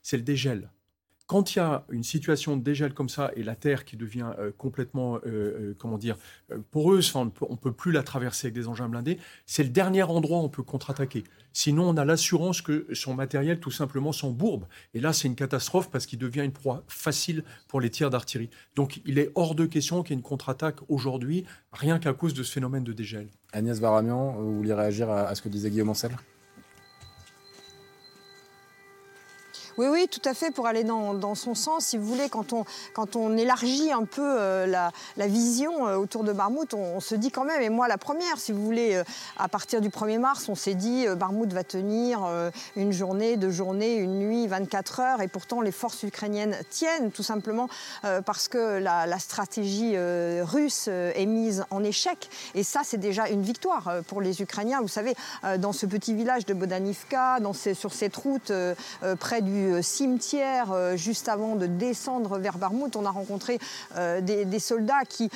C'est 0.00 0.16
le 0.16 0.22
dégel 0.22 0.70
quand 1.26 1.54
il 1.54 1.58
y 1.58 1.62
a 1.62 1.84
une 1.90 2.04
situation 2.04 2.56
de 2.56 2.62
dégel 2.62 2.94
comme 2.94 3.08
ça 3.08 3.32
et 3.34 3.42
la 3.42 3.56
Terre 3.56 3.84
qui 3.84 3.96
devient 3.96 4.30
euh, 4.38 4.52
complètement, 4.56 5.16
euh, 5.16 5.20
euh, 5.26 5.76
comment 5.76 5.98
dire, 5.98 6.16
poreuse, 6.70 7.12
on 7.14 7.24
ne 7.24 7.56
peut 7.56 7.72
plus 7.72 7.90
la 7.90 8.02
traverser 8.02 8.46
avec 8.46 8.54
des 8.54 8.68
engins 8.68 8.88
blindés, 8.88 9.18
c'est 9.44 9.64
le 9.64 9.70
dernier 9.70 10.04
endroit 10.04 10.38
où 10.38 10.42
on 10.42 10.48
peut 10.48 10.62
contre-attaquer. 10.62 11.24
Sinon, 11.52 11.88
on 11.88 11.96
a 11.96 12.04
l'assurance 12.04 12.60
que 12.60 12.86
son 12.92 13.14
matériel 13.14 13.58
tout 13.60 13.70
simplement 13.70 14.12
s'embourbe. 14.12 14.66
Et 14.94 15.00
là, 15.00 15.12
c'est 15.12 15.26
une 15.26 15.34
catastrophe 15.34 15.90
parce 15.90 16.06
qu'il 16.06 16.18
devient 16.18 16.42
une 16.44 16.52
proie 16.52 16.84
facile 16.86 17.44
pour 17.66 17.80
les 17.80 17.90
tirs 17.90 18.10
d'artillerie. 18.10 18.50
Donc, 18.76 19.00
il 19.04 19.18
est 19.18 19.32
hors 19.34 19.54
de 19.54 19.66
question 19.66 20.02
qu'il 20.02 20.10
y 20.10 20.14
ait 20.14 20.18
une 20.18 20.22
contre-attaque 20.22 20.76
aujourd'hui, 20.88 21.44
rien 21.72 21.98
qu'à 21.98 22.12
cause 22.12 22.34
de 22.34 22.42
ce 22.42 22.52
phénomène 22.52 22.84
de 22.84 22.92
dégel. 22.92 23.28
Agnès 23.52 23.80
Varamian, 23.80 24.32
vous 24.32 24.56
vouliez 24.56 24.74
réagir 24.74 25.10
à, 25.10 25.34
ce 25.34 25.42
que 25.42 25.48
disait 25.48 25.70
Guillaume 25.70 25.88
Ancel? 25.88 26.12
Oui, 29.78 29.88
oui, 29.90 30.08
tout 30.08 30.22
à 30.24 30.32
fait, 30.32 30.50
pour 30.50 30.66
aller 30.66 30.84
dans, 30.84 31.34
son 31.34 31.54
sens. 31.54 31.86
Si 31.86 31.98
vous 31.98 32.06
voulez, 32.06 32.30
quand 32.30 32.54
on, 32.54 32.64
quand 32.94 33.14
on 33.14 33.36
élargit 33.36 33.92
un 33.92 34.04
peu 34.04 34.22
euh, 34.22 34.66
la, 34.66 35.26
vision 35.26 35.86
euh, 35.86 35.96
autour 35.96 36.24
de 36.24 36.32
Barmouth, 36.32 36.72
on, 36.72 36.98
se 37.00 37.14
dit 37.14 37.30
quand 37.30 37.44
même, 37.44 37.60
et 37.60 37.68
moi 37.68 37.86
la 37.86 37.98
première, 37.98 38.38
si 38.38 38.52
vous 38.52 38.64
voulez, 38.64 38.94
euh, 38.94 39.04
à 39.36 39.48
partir 39.48 39.82
du 39.82 39.90
1er 39.90 40.18
mars, 40.18 40.48
on 40.48 40.54
s'est 40.54 40.74
dit, 40.74 41.06
Barmouth 41.18 41.52
va 41.52 41.62
tenir 41.62 42.20
une 42.74 42.92
journée, 42.92 43.36
deux 43.36 43.50
journées, 43.50 43.96
une 43.96 44.18
nuit, 44.18 44.46
24 44.46 45.00
heures, 45.00 45.20
et 45.20 45.28
pourtant 45.28 45.60
les 45.60 45.72
forces 45.72 46.02
ukrainiennes 46.04 46.56
tiennent, 46.70 47.10
tout 47.10 47.22
simplement 47.22 47.68
parce 48.24 48.48
que 48.48 48.78
la, 48.78 49.18
stratégie 49.18 49.96
russe 50.42 50.88
est 50.88 51.26
mise 51.26 51.64
en 51.70 51.82
échec. 51.82 52.30
Et 52.54 52.62
ça, 52.62 52.80
c'est 52.84 52.96
déjà 52.96 53.28
une 53.28 53.42
victoire 53.42 53.90
pour 54.06 54.20
les 54.20 54.40
Ukrainiens. 54.40 54.80
Vous 54.80 54.88
savez, 54.88 55.14
dans 55.58 55.72
ce 55.72 55.86
petit 55.86 56.14
village 56.14 56.46
de 56.46 56.54
Bodanivka, 56.54 57.40
dans 57.40 57.52
sur 57.52 57.92
cette 57.92 58.16
route 58.16 58.52
près 59.18 59.42
du 59.42 59.65
euh, 59.72 59.82
cimetière 59.82 60.72
euh, 60.72 60.96
juste 60.96 61.28
avant 61.28 61.56
de 61.56 61.66
descendre 61.66 62.38
vers 62.38 62.58
Barmouth, 62.58 62.96
on 62.96 63.04
a 63.04 63.10
rencontré 63.10 63.58
euh, 63.96 64.20
des, 64.20 64.58
soldats 64.58 65.04
qui 65.08 65.30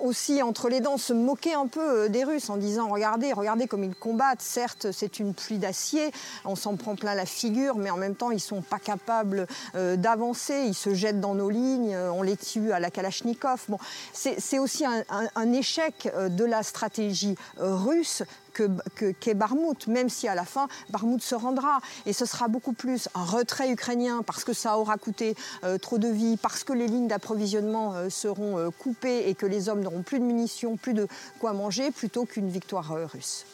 aussi 0.00 0.42
entre 0.42 0.70
les 0.70 0.80
dents 0.80 0.96
se 0.96 1.12
moquaient 1.12 1.52
un 1.52 1.66
peu 1.66 2.08
des 2.08 2.24
Russes 2.24 2.48
en 2.48 2.56
disant 2.56 2.88
regardez, 2.88 3.34
regardez 3.34 3.66
comme 3.66 3.84
ils 3.84 3.94
combattent. 3.94 4.40
Certes, 4.40 4.90
c'est 4.90 5.18
une 5.18 5.34
pluie 5.34 5.58
d'acier, 5.58 6.10
on 6.46 6.56
s'en 6.56 6.76
prend 6.76 6.96
plein 6.96 7.14
la 7.14 7.26
figure, 7.26 7.76
mais 7.76 7.90
en 7.90 7.98
même 7.98 8.14
temps, 8.14 8.30
ils 8.30 8.40
sont 8.40 8.62
pas 8.62 8.78
capables 8.78 9.46
d'avancer. 9.74 10.64
Ils 10.66 10.74
se 10.74 10.94
jettent 10.94 11.20
dans 11.20 11.34
nos 11.34 11.50
lignes, 11.50 11.94
on 11.94 12.22
les 12.22 12.38
tue 12.38 12.72
à 12.72 12.80
la 12.80 12.90
Kalachnikov. 12.90 13.64
Bon, 13.68 13.78
c'est 14.14 14.58
aussi 14.58 14.86
un, 14.86 15.52
échec 15.52 16.10
de 16.16 16.44
la 16.46 16.62
stratégie 16.62 17.36
russe 17.58 18.22
que, 18.56 19.90
même 19.90 20.08
si 20.08 20.28
à 20.28 20.34
la 20.34 20.44
fin, 20.44 20.68
Barmouth 20.90 21.22
se 21.22 21.34
rendra. 21.34 21.80
Et 22.06 22.12
ce 22.12 22.24
sera 22.24 22.48
beaucoup 22.48 22.72
plus 22.72 23.08
un 23.14 23.24
retrait 23.24 23.70
ukrainien 23.70 24.22
parce 24.26 24.44
que 24.44 24.52
ça 24.52 24.78
aura 24.78 24.96
coûté 24.96 25.34
euh, 25.64 25.78
trop 25.78 25.98
de 25.98 26.08
vie, 26.08 26.36
parce 26.36 26.64
que 26.64 26.72
les 26.72 26.86
lignes 26.86 27.08
d'approvisionnement 27.08 27.94
euh, 27.94 28.10
seront 28.10 28.58
euh, 28.58 28.70
coupées 28.70 29.28
et 29.28 29.34
que 29.34 29.46
les 29.46 29.68
hommes 29.68 29.80
n'auront 29.80 30.02
plus 30.02 30.18
de 30.18 30.24
munitions, 30.24 30.76
plus 30.76 30.94
de 30.94 31.06
quoi 31.38 31.52
manger, 31.52 31.90
plutôt 31.90 32.24
qu'une 32.24 32.48
victoire 32.48 32.94
russe. 33.12 33.44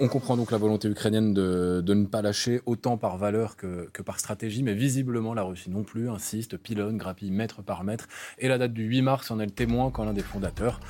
On 0.00 0.08
comprend 0.08 0.36
donc 0.36 0.50
la 0.50 0.58
volonté 0.58 0.88
ukrainienne 0.88 1.32
de, 1.32 1.82
ne 1.86 2.06
pas 2.06 2.22
lâcher 2.22 2.60
autant 2.66 2.98
par 2.98 3.16
valeur 3.16 3.56
que, 3.56 3.88
par 4.02 4.18
stratégie, 4.18 4.62
mais 4.62 4.74
visiblement 4.74 5.34
la 5.34 5.42
Russie 5.42 5.70
non 5.70 5.82
plus 5.82 6.08
insiste, 6.08 6.56
pilonne, 6.56 6.98
grappille 6.98 7.30
mètre 7.30 7.62
par 7.62 7.84
mètre. 7.84 8.06
Et 8.38 8.48
la 8.48 8.58
date 8.58 8.72
du 8.72 8.84
8 8.84 9.02
mars 9.02 9.30
en 9.30 9.40
est 9.40 9.46
le 9.46 9.50
témoin 9.50 9.90
quand 9.90 10.04
l'un 10.04 10.12
des 10.12 10.22
fondateurs 10.22 10.80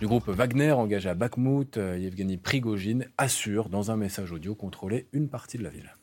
du 0.00 0.06
groupe 0.06 0.28
Wagner, 0.28 0.72
engagé 0.72 1.08
à 1.08 1.14
Bakhmut, 1.14 1.76
euh, 1.76 1.96
Yevgeny 1.98 2.36
Prigogine, 2.36 3.06
assure 3.18 3.68
dans 3.68 3.90
un 3.90 3.96
message 3.96 4.32
audio 4.32 4.54
contrôler 4.54 5.06
une 5.12 5.28
partie 5.28 5.58
de 5.58 5.62
la 5.62 5.70
ville. 5.70 5.94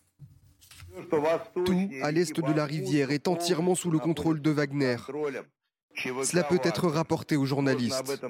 Tout 1.09 1.89
à 2.01 2.11
l'est 2.11 2.35
de 2.35 2.53
la 2.53 2.65
rivière 2.65 3.11
est 3.11 3.27
entièrement 3.27 3.75
sous 3.75 3.91
le 3.91 3.99
contrôle 3.99 4.41
de 4.41 4.49
Wagner. 4.49 4.97
Cela 6.23 6.43
peut 6.43 6.59
être 6.63 6.87
rapporté 6.87 7.35
aux 7.35 7.45
journalistes. 7.45 8.21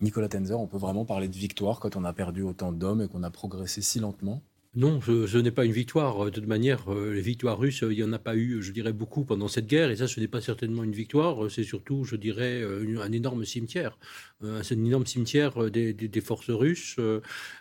Nicolas 0.00 0.28
Tenzer, 0.28 0.58
on 0.58 0.66
peut 0.66 0.76
vraiment 0.76 1.04
parler 1.04 1.28
de 1.28 1.36
victoire 1.36 1.80
quand 1.80 1.96
on 1.96 2.04
a 2.04 2.12
perdu 2.12 2.42
autant 2.42 2.72
d'hommes 2.72 3.02
et 3.02 3.08
qu'on 3.08 3.22
a 3.22 3.30
progressé 3.30 3.80
si 3.80 3.98
lentement? 3.98 4.42
Non, 4.76 5.00
ce, 5.00 5.38
n'est 5.38 5.50
pas 5.50 5.64
une 5.64 5.72
victoire. 5.72 6.26
De 6.26 6.30
toute 6.30 6.46
manière, 6.46 6.92
euh, 6.92 7.14
les 7.14 7.22
victoires 7.22 7.58
russes, 7.58 7.82
il 7.82 7.96
n'y 7.96 8.02
en 8.02 8.12
a 8.12 8.18
pas 8.18 8.36
eu, 8.36 8.60
je 8.60 8.72
dirais, 8.72 8.92
beaucoup 8.92 9.24
pendant 9.24 9.48
cette 9.48 9.66
guerre. 9.66 9.90
Et 9.90 9.96
ça, 9.96 10.06
ce 10.06 10.20
n'est 10.20 10.28
pas 10.28 10.42
certainement 10.42 10.84
une 10.84 10.92
victoire. 10.92 11.50
C'est 11.50 11.62
surtout, 11.62 12.04
je 12.04 12.14
dirais, 12.14 12.60
euh, 12.60 13.00
un 13.00 13.10
énorme 13.10 13.46
cimetière. 13.46 13.98
Euh, 14.44 14.62
c'est 14.62 14.74
un 14.74 14.84
énorme 14.84 15.06
cimetière 15.06 15.70
des, 15.70 16.20
forces 16.20 16.50
russes, 16.50 16.96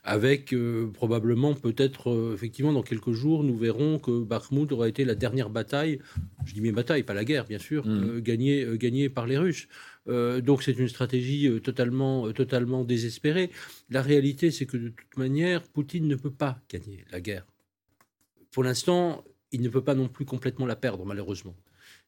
avec 0.03 0.53
probablement, 0.93 1.53
peut-être, 1.53 2.33
effectivement, 2.33 2.73
dans 2.73 2.83
quelques 2.83 3.11
jours, 3.11 3.45
nous 3.45 3.55
verrons 3.55 3.97
que 3.97 4.23
Bakhmut 4.23 4.69
aura 4.73 4.89
été 4.89 5.05
la 5.05 5.15
dernière 5.15 5.49
bataille, 5.49 5.99
je 6.45 6.53
dis 6.53 6.61
mes 6.61 6.71
batailles, 6.71 7.03
pas 7.03 7.13
la 7.13 7.23
guerre, 7.23 7.45
bien 7.45 7.59
sûr, 7.59 7.85
mmh. 7.85 8.19
gagnée, 8.19 8.65
gagnée 8.77 9.09
par 9.09 9.27
les 9.27 9.37
Russes. 9.37 9.67
Euh, 10.07 10.41
donc 10.41 10.63
c'est 10.63 10.77
une 10.77 10.87
stratégie 10.87 11.47
euh, 11.47 11.59
totalement, 11.59 12.27
euh, 12.27 12.33
totalement 12.33 12.83
désespérée. 12.83 13.51
La 13.89 14.01
réalité, 14.01 14.51
c'est 14.51 14.65
que 14.65 14.77
de 14.77 14.89
toute 14.89 15.17
manière, 15.17 15.63
Poutine 15.63 16.07
ne 16.07 16.15
peut 16.15 16.31
pas 16.31 16.59
gagner 16.69 17.05
la 17.11 17.21
guerre. 17.21 17.45
Pour 18.51 18.63
l'instant, 18.63 19.23
il 19.51 19.61
ne 19.61 19.69
peut 19.69 19.83
pas 19.83 19.95
non 19.95 20.07
plus 20.07 20.25
complètement 20.25 20.65
la 20.65 20.75
perdre, 20.75 21.05
malheureusement 21.05 21.55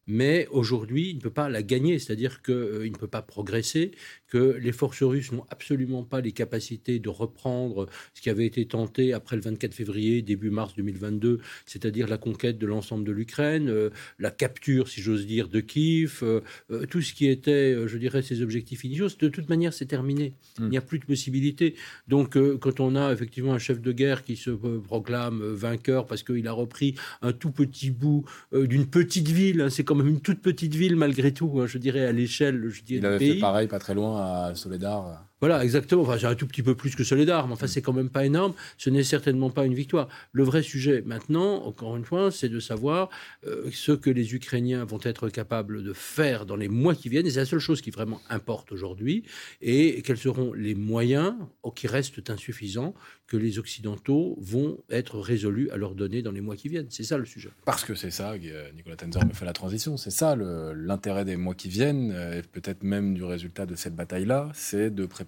mais 0.07 0.47
aujourd'hui, 0.51 1.09
il 1.09 1.17
ne 1.17 1.21
peut 1.21 1.29
pas 1.29 1.49
la 1.49 1.61
gagner, 1.61 1.99
c'est-à-dire 1.99 2.41
qu'il 2.41 2.55
ne 2.55 2.97
peut 2.97 3.09
pas 3.09 3.21
progresser, 3.21 3.91
que 4.27 4.57
les 4.59 4.71
forces 4.71 5.03
russes 5.03 5.31
n'ont 5.31 5.45
absolument 5.49 6.03
pas 6.03 6.21
les 6.21 6.31
capacités 6.31 6.99
de 6.99 7.09
reprendre 7.09 7.87
ce 8.13 8.21
qui 8.21 8.29
avait 8.29 8.45
été 8.45 8.65
tenté 8.65 9.13
après 9.13 9.35
le 9.35 9.41
24 9.41 9.73
février, 9.73 10.21
début 10.21 10.49
mars 10.49 10.73
2022, 10.75 11.39
c'est-à-dire 11.65 12.07
la 12.07 12.17
conquête 12.17 12.57
de 12.57 12.65
l'ensemble 12.65 13.05
de 13.05 13.11
l'Ukraine, 13.11 13.69
euh, 13.69 13.89
la 14.19 14.31
capture, 14.31 14.87
si 14.87 15.01
j'ose 15.01 15.25
dire, 15.25 15.47
de 15.47 15.59
Kiev, 15.59 16.19
euh, 16.23 16.41
tout 16.89 17.01
ce 17.01 17.13
qui 17.13 17.27
était, 17.27 17.87
je 17.87 17.97
dirais, 17.97 18.21
ses 18.21 18.41
objectifs 18.41 18.83
initiaux. 18.83 19.07
De 19.19 19.29
toute 19.29 19.49
manière, 19.49 19.73
c'est 19.73 19.85
terminé. 19.85 20.33
Hmm. 20.59 20.65
Il 20.65 20.69
n'y 20.69 20.77
a 20.77 20.81
plus 20.81 20.99
de 20.99 21.05
possibilité. 21.05 21.75
Donc, 22.07 22.37
quand 22.59 22.79
on 22.79 22.95
a 22.95 23.11
effectivement 23.11 23.53
un 23.53 23.59
chef 23.59 23.81
de 23.81 23.91
guerre 23.91 24.23
qui 24.23 24.35
se 24.35 24.51
proclame 24.51 25.41
vainqueur 25.41 26.05
parce 26.07 26.23
qu'il 26.23 26.47
a 26.47 26.51
repris 26.51 26.95
un 27.21 27.33
tout 27.33 27.51
petit 27.51 27.91
bout 27.91 28.25
d'une 28.53 28.87
petite 28.87 29.27
ville, 29.27 29.61
hein, 29.61 29.69
c'est 29.69 29.83
comme 29.83 29.97
même 29.97 30.07
une 30.07 30.21
toute 30.21 30.41
petite 30.41 30.75
ville 30.75 30.95
malgré 30.95 31.33
tout, 31.33 31.59
hein, 31.59 31.67
je 31.67 31.77
dirais 31.77 32.05
à 32.05 32.11
l'échelle 32.11 32.69
je 32.69 32.83
dirais, 32.83 32.99
Il 32.99 33.05
avait 33.05 33.33
fait 33.33 33.39
pareil 33.39 33.67
pas 33.67 33.79
très 33.79 33.93
loin 33.93 34.16
à 34.17 34.55
Soledar. 34.55 35.25
Voilà, 35.39 35.63
exactement. 35.63 36.01
Enfin, 36.01 36.17
c'est 36.19 36.25
un 36.25 36.35
tout 36.35 36.47
petit 36.47 36.63
peu 36.63 36.73
plus 36.73 36.95
que 36.95 37.03
Soledar, 37.03 37.47
mais 37.47 37.53
enfin, 37.53 37.67
c'est 37.67 37.81
quand 37.81 37.93
même 37.93 38.09
pas 38.09 38.25
énorme. 38.25 38.53
Ce 38.77 38.89
n'est 38.89 39.03
certainement 39.03 39.51
pas 39.51 39.65
une 39.65 39.75
victoire. 39.75 40.07
Le 40.31 40.43
vrai 40.43 40.63
sujet 40.63 41.03
maintenant, 41.05 41.63
encore 41.63 41.95
une 41.95 42.05
fois, 42.05 42.31
c'est 42.31 42.49
de 42.49 42.59
savoir 42.59 43.09
euh, 43.45 43.69
ce 43.71 43.91
que 43.91 44.09
les 44.09 44.33
Ukrainiens 44.33 44.83
vont 44.83 44.99
être 45.03 45.29
capables 45.29 45.83
de 45.83 45.93
faire 45.93 46.45
dans 46.47 46.55
les 46.55 46.69
mois 46.69 46.95
qui 46.95 47.09
viennent. 47.09 47.27
Et 47.27 47.29
c'est 47.29 47.39
la 47.39 47.45
seule 47.45 47.59
chose 47.59 47.81
qui 47.81 47.91
vraiment 47.91 48.19
importe 48.29 48.71
aujourd'hui. 48.71 49.23
Et 49.61 50.01
quels 50.01 50.17
seront 50.17 50.53
les 50.53 50.73
moyens 50.73 51.35
oh, 51.61 51.71
qui 51.71 51.85
restent 51.85 52.29
insuffisants 52.31 52.95
que 53.27 53.37
les 53.37 53.59
Occidentaux 53.59 54.37
vont 54.39 54.77
être 54.89 55.19
résolus 55.19 55.69
à 55.71 55.77
leur 55.77 55.95
donner 55.95 56.21
dans 56.21 56.31
les 56.31 56.39
mois 56.39 56.55
qui 56.55 56.69
viennent. 56.69 56.87
C'est 56.89 57.03
ça 57.03 57.17
le 57.17 57.25
sujet. 57.25 57.49
Parce 57.65 57.83
que 57.83 57.93
c'est 57.93 58.09
ça, 58.09 58.35
Nicolas 58.73 58.95
Tenzer 58.95 59.25
me 59.25 59.33
fait 59.33 59.45
la 59.45 59.53
transition, 59.53 59.97
c'est 59.97 60.11
ça 60.11 60.35
l'intérêt 60.37 61.25
des 61.25 61.35
mois 61.35 61.53
qui 61.53 61.67
viennent, 61.67 62.11
euh, 62.11 62.39
et 62.39 62.41
peut-être 62.41 62.83
même 62.83 63.13
du 63.13 63.23
résultat 63.25 63.65
de 63.65 63.75
cette 63.75 63.95
bataille-là, 63.95 64.49
c'est 64.53 64.89
de 64.89 65.05
préparer 65.05 65.26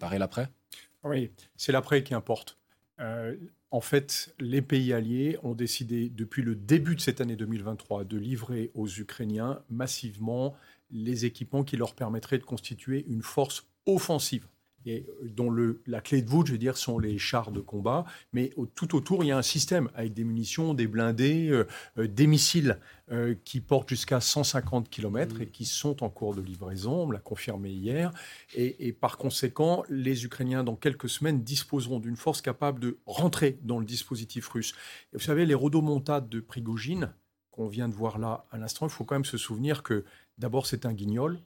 Oui, 1.04 1.32
c'est 1.56 1.72
l'après 1.72 2.04
qui 2.04 2.14
importe. 2.14 2.58
Euh, 3.00 3.36
en 3.72 3.82
fait, 3.82 4.34
les 4.40 4.62
pays 4.62 4.94
alliés 4.94 5.38
ont 5.44 5.54
décidé 5.54 6.10
depuis 6.10 6.42
le 6.42 6.56
début 6.56 6.96
de 6.96 7.02
cette 7.02 7.22
année 7.22 7.36
2023 7.36 8.04
de 8.04 8.18
livrer 8.18 8.72
aux 8.74 8.88
Ukrainiens 8.88 9.62
massivement 9.70 10.56
les 10.92 11.26
équipements 11.26 11.64
qui 11.64 11.78
leur 11.78 11.94
permettraient 11.94 12.40
de 12.40 12.44
constituer 12.44 13.06
une 13.08 13.22
force 13.22 13.68
offensive 13.86 14.48
et 14.86 15.06
dont 15.24 15.50
le, 15.50 15.82
la 15.88 16.02
clé 16.02 16.22
de 16.22 16.30
voûte, 16.30 16.48
je 16.48 16.54
veux 16.54 16.58
dire, 16.58 16.78
sont 16.78 17.00
les 17.00 17.18
chars 17.18 17.52
de 17.52 17.60
combat. 17.60 18.06
Mais 18.34 18.52
tout 18.76 18.96
autour, 18.96 19.24
il 19.24 19.28
y 19.28 19.32
a 19.32 19.38
un 19.38 19.42
système 19.42 19.90
avec 19.94 20.14
des 20.14 20.24
munitions, 20.24 20.74
des 20.74 20.88
blindés, 20.88 21.50
euh, 21.50 21.68
euh, 21.98 22.08
des 22.08 22.28
missiles 22.28 22.80
euh, 23.12 23.36
qui 23.44 23.60
portent 23.60 23.90
jusqu'à 23.90 24.22
150 24.22 24.90
km 24.90 25.42
et 25.42 25.48
qui 25.48 25.66
sont 25.66 26.04
en 26.04 26.10
cours 26.10 26.34
de 26.34 26.42
livraison. 26.42 27.04
On 27.04 27.12
l'a 27.12 27.20
confirmé 27.20 27.70
hier. 27.70 28.12
Et, 28.56 28.88
et, 28.88 28.94
par 28.94 29.18
conséquent, 29.18 29.84
les 29.90 30.26
Ukrainiens, 30.26 30.64
dans 30.64 30.76
quelques 30.76 31.10
semaines, 31.10 31.44
disposeront 31.44 32.00
d'une 32.00 32.18
force 32.18 32.42
capable 32.42 32.80
de 32.80 32.98
rentrer 33.06 33.60
dans 33.64 33.80
le 33.80 33.86
dispositif 33.86 34.48
russe. 34.48 34.74
Et 35.14 35.18
vous 35.18 35.24
savez, 35.24 35.46
les 35.46 35.56
rodomontades 35.56 36.30
de 36.30 36.40
Prigogine, 36.40 37.12
qu'on 37.52 37.68
vient 37.68 37.90
de 37.90 37.96
voir 37.96 38.20
là 38.20 38.46
à 38.52 38.58
l'instant, 38.58 38.86
il 38.86 38.92
faut 38.92 39.04
quand 39.04 39.16
même 39.16 39.26
se 39.26 39.38
souvenir 39.38 39.84
que 39.84 40.06
d'abord, 40.38 40.66
c'est 40.66 40.86
un 40.86 40.94
guignol 40.94 41.40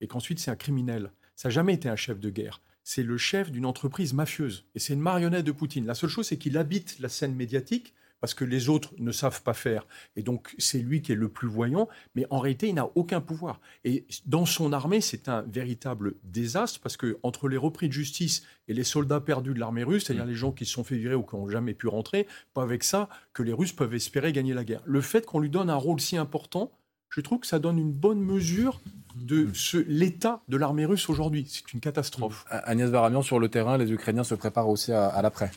et 0.00 0.08
qu'ensuite, 0.08 0.40
c'est 0.40 0.50
un 0.50 0.56
criminel. 0.56 1.12
Ça 1.36 1.48
n'a 1.48 1.52
jamais 1.52 1.74
été 1.74 1.88
un 1.88 1.96
chef 1.96 2.18
de 2.18 2.30
guerre 2.30 2.60
c'est 2.92 3.04
le 3.04 3.16
chef 3.16 3.52
d'une 3.52 3.66
entreprise 3.66 4.14
mafieuse. 4.14 4.64
Et 4.74 4.80
c'est 4.80 4.94
une 4.94 5.00
marionnette 5.00 5.44
de 5.44 5.52
Poutine. 5.52 5.86
La 5.86 5.94
seule 5.94 6.10
chose, 6.10 6.26
c'est 6.26 6.38
qu'il 6.38 6.58
habite 6.58 6.98
la 6.98 7.08
scène 7.08 7.36
médiatique 7.36 7.94
parce 8.18 8.34
que 8.34 8.44
les 8.44 8.68
autres 8.68 8.92
ne 8.98 9.12
savent 9.12 9.44
pas 9.44 9.54
faire. 9.54 9.86
Et 10.16 10.24
donc, 10.24 10.56
c'est 10.58 10.80
lui 10.80 11.00
qui 11.00 11.12
est 11.12 11.14
le 11.14 11.28
plus 11.28 11.46
voyant, 11.46 11.88
mais 12.16 12.26
en 12.30 12.40
réalité, 12.40 12.66
il 12.66 12.74
n'a 12.74 12.90
aucun 12.96 13.20
pouvoir. 13.20 13.60
Et 13.84 14.06
dans 14.26 14.44
son 14.44 14.72
armée, 14.72 15.00
c'est 15.00 15.28
un 15.28 15.42
véritable 15.42 16.16
désastre, 16.24 16.80
parce 16.80 16.96
que 16.96 17.16
entre 17.22 17.48
les 17.48 17.56
repris 17.56 17.86
de 17.86 17.92
justice 17.92 18.42
et 18.66 18.74
les 18.74 18.82
soldats 18.82 19.20
perdus 19.20 19.54
de 19.54 19.60
l'armée 19.60 19.84
russe, 19.84 20.06
c'est-à-dire 20.06 20.26
les 20.26 20.34
gens 20.34 20.50
qui 20.50 20.66
se 20.66 20.72
sont 20.72 20.82
fait 20.82 20.96
virer 20.96 21.14
ou 21.14 21.22
qui 21.22 21.36
n'ont 21.36 21.48
jamais 21.48 21.74
pu 21.74 21.86
rentrer, 21.86 22.26
pas 22.54 22.64
avec 22.64 22.82
ça 22.82 23.08
que 23.32 23.44
les 23.44 23.52
Russes 23.52 23.72
peuvent 23.72 23.94
espérer 23.94 24.32
gagner 24.32 24.52
la 24.52 24.64
guerre. 24.64 24.82
Le 24.84 25.00
fait 25.00 25.24
qu'on 25.24 25.38
lui 25.38 25.48
donne 25.48 25.70
un 25.70 25.76
rôle 25.76 26.00
si 26.00 26.16
important, 26.16 26.72
je 27.10 27.20
trouve 27.20 27.40
que 27.40 27.46
ça 27.46 27.58
donne 27.58 27.78
une 27.78 27.92
bonne 27.92 28.20
mesure 28.20 28.80
de 29.16 29.48
l'état 29.86 30.40
de 30.48 30.56
l'armée 30.56 30.86
russe 30.86 31.08
aujourd'hui. 31.08 31.46
C'est 31.48 31.72
une 31.72 31.80
catastrophe. 31.80 32.44
Agnès 32.48 32.88
Varamian, 32.88 33.22
sur 33.22 33.38
le 33.38 33.48
terrain, 33.48 33.76
les 33.76 33.92
Ukrainiens 33.92 34.24
se 34.24 34.34
préparent 34.34 34.68
aussi 34.68 34.92
à 34.92 35.20
l'après. 35.20 35.50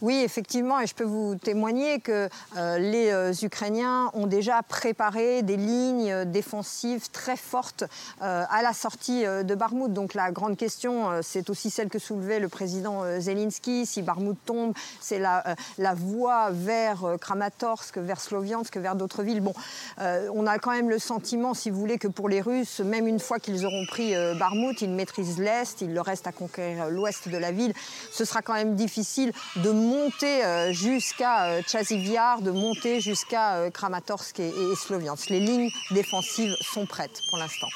Oui, 0.00 0.22
effectivement, 0.24 0.80
et 0.80 0.86
je 0.86 0.94
peux 0.94 1.04
vous 1.04 1.34
témoigner 1.34 1.98
que 1.98 2.28
euh, 2.56 2.78
les 2.78 3.10
euh, 3.10 3.32
Ukrainiens 3.42 4.10
ont 4.14 4.28
déjà 4.28 4.62
préparé 4.62 5.42
des 5.42 5.56
lignes 5.56 6.24
défensives 6.24 7.10
très 7.10 7.36
fortes 7.36 7.82
euh, 8.22 8.44
à 8.48 8.62
la 8.62 8.72
sortie 8.72 9.24
de 9.24 9.54
Barmout. 9.56 9.88
Donc 9.88 10.14
la 10.14 10.30
grande 10.30 10.56
question, 10.56 11.10
c'est 11.22 11.50
aussi 11.50 11.70
celle 11.70 11.88
que 11.88 11.98
soulevait 11.98 12.38
le 12.38 12.48
président 12.48 13.02
Zelensky. 13.18 13.86
Si 13.86 14.02
Barmout 14.02 14.36
tombe, 14.46 14.72
c'est 15.00 15.18
la, 15.18 15.56
voie 15.94 16.50
vers 16.50 17.16
Kramatorsk, 17.20 17.98
vers 17.98 18.20
Sloviansk, 18.20 18.76
vers 18.76 18.94
d'autres 18.94 19.22
villes. 19.22 19.40
Bon, 19.40 19.54
on 19.98 20.46
a 20.46 20.58
quand 20.58 20.70
même 20.70 20.90
le 20.90 20.98
sentiment, 20.98 21.54
si 21.54 21.70
vous 21.70 21.78
voulez, 21.78 21.98
que 21.98 22.08
pour 22.08 22.28
les 22.28 22.40
Russes, 22.40 22.80
même 22.80 23.06
une 23.06 23.18
fois 23.18 23.38
qu'ils 23.38 23.64
auront 23.66 23.86
pris 23.86 24.14
Barmout, 24.38 24.80
ils 24.80 24.90
maîtrisent 24.90 25.38
l'Est, 25.38 25.80
il 25.80 25.94
leur 25.94 26.04
reste 26.04 26.26
à 26.26 26.32
conquérir 26.32 26.88
l'Ouest 26.88 27.28
de 27.28 27.36
la 27.36 27.50
ville. 27.50 27.72
Ce 28.12 28.24
sera 28.24 28.42
quand 28.42 28.54
même 28.54 28.76
difficile 28.76 29.32
de 29.56 29.70
monter 29.88 30.44
euh, 30.44 30.72
jusqu'à 30.72 31.46
euh, 31.46 31.62
Chaziviar, 31.66 32.42
de 32.42 32.50
monter 32.50 33.00
jusqu'à 33.00 33.56
euh, 33.56 33.70
Kramatorsk 33.70 34.38
et, 34.40 34.52
Sloviansk. 34.76 35.30
Les 35.30 35.40
lignes 35.40 35.70
défensives 35.90 36.54
sont 36.60 36.86
prêtes 36.86 37.20
pour 37.30 37.38
l'instant. 37.38 37.68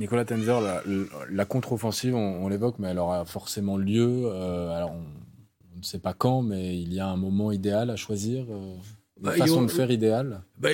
Nicolas 0.00 0.24
Tenzer, 0.24 0.60
la, 1.28 1.44
contre-offensive, 1.44 2.14
on, 2.14 2.46
l'évoque, 2.48 2.76
mais 2.78 2.88
elle 2.88 3.00
aura 3.00 3.24
forcément 3.24 3.76
lieu. 3.76 4.30
alors, 4.72 4.92
on, 4.92 5.78
ne 5.78 5.82
sait 5.82 5.98
pas 5.98 6.14
quand, 6.14 6.42
mais 6.42 6.78
il 6.80 6.94
y 6.94 7.00
a 7.00 7.06
un 7.06 7.16
moment 7.16 7.50
idéal 7.50 7.90
à 7.90 7.96
choisir 7.96 8.46
bah, 9.20 9.32
façon 9.32 9.62
de 9.62 9.70
faire 9.70 9.90
idéale 9.90 10.42
bah, 10.58 10.70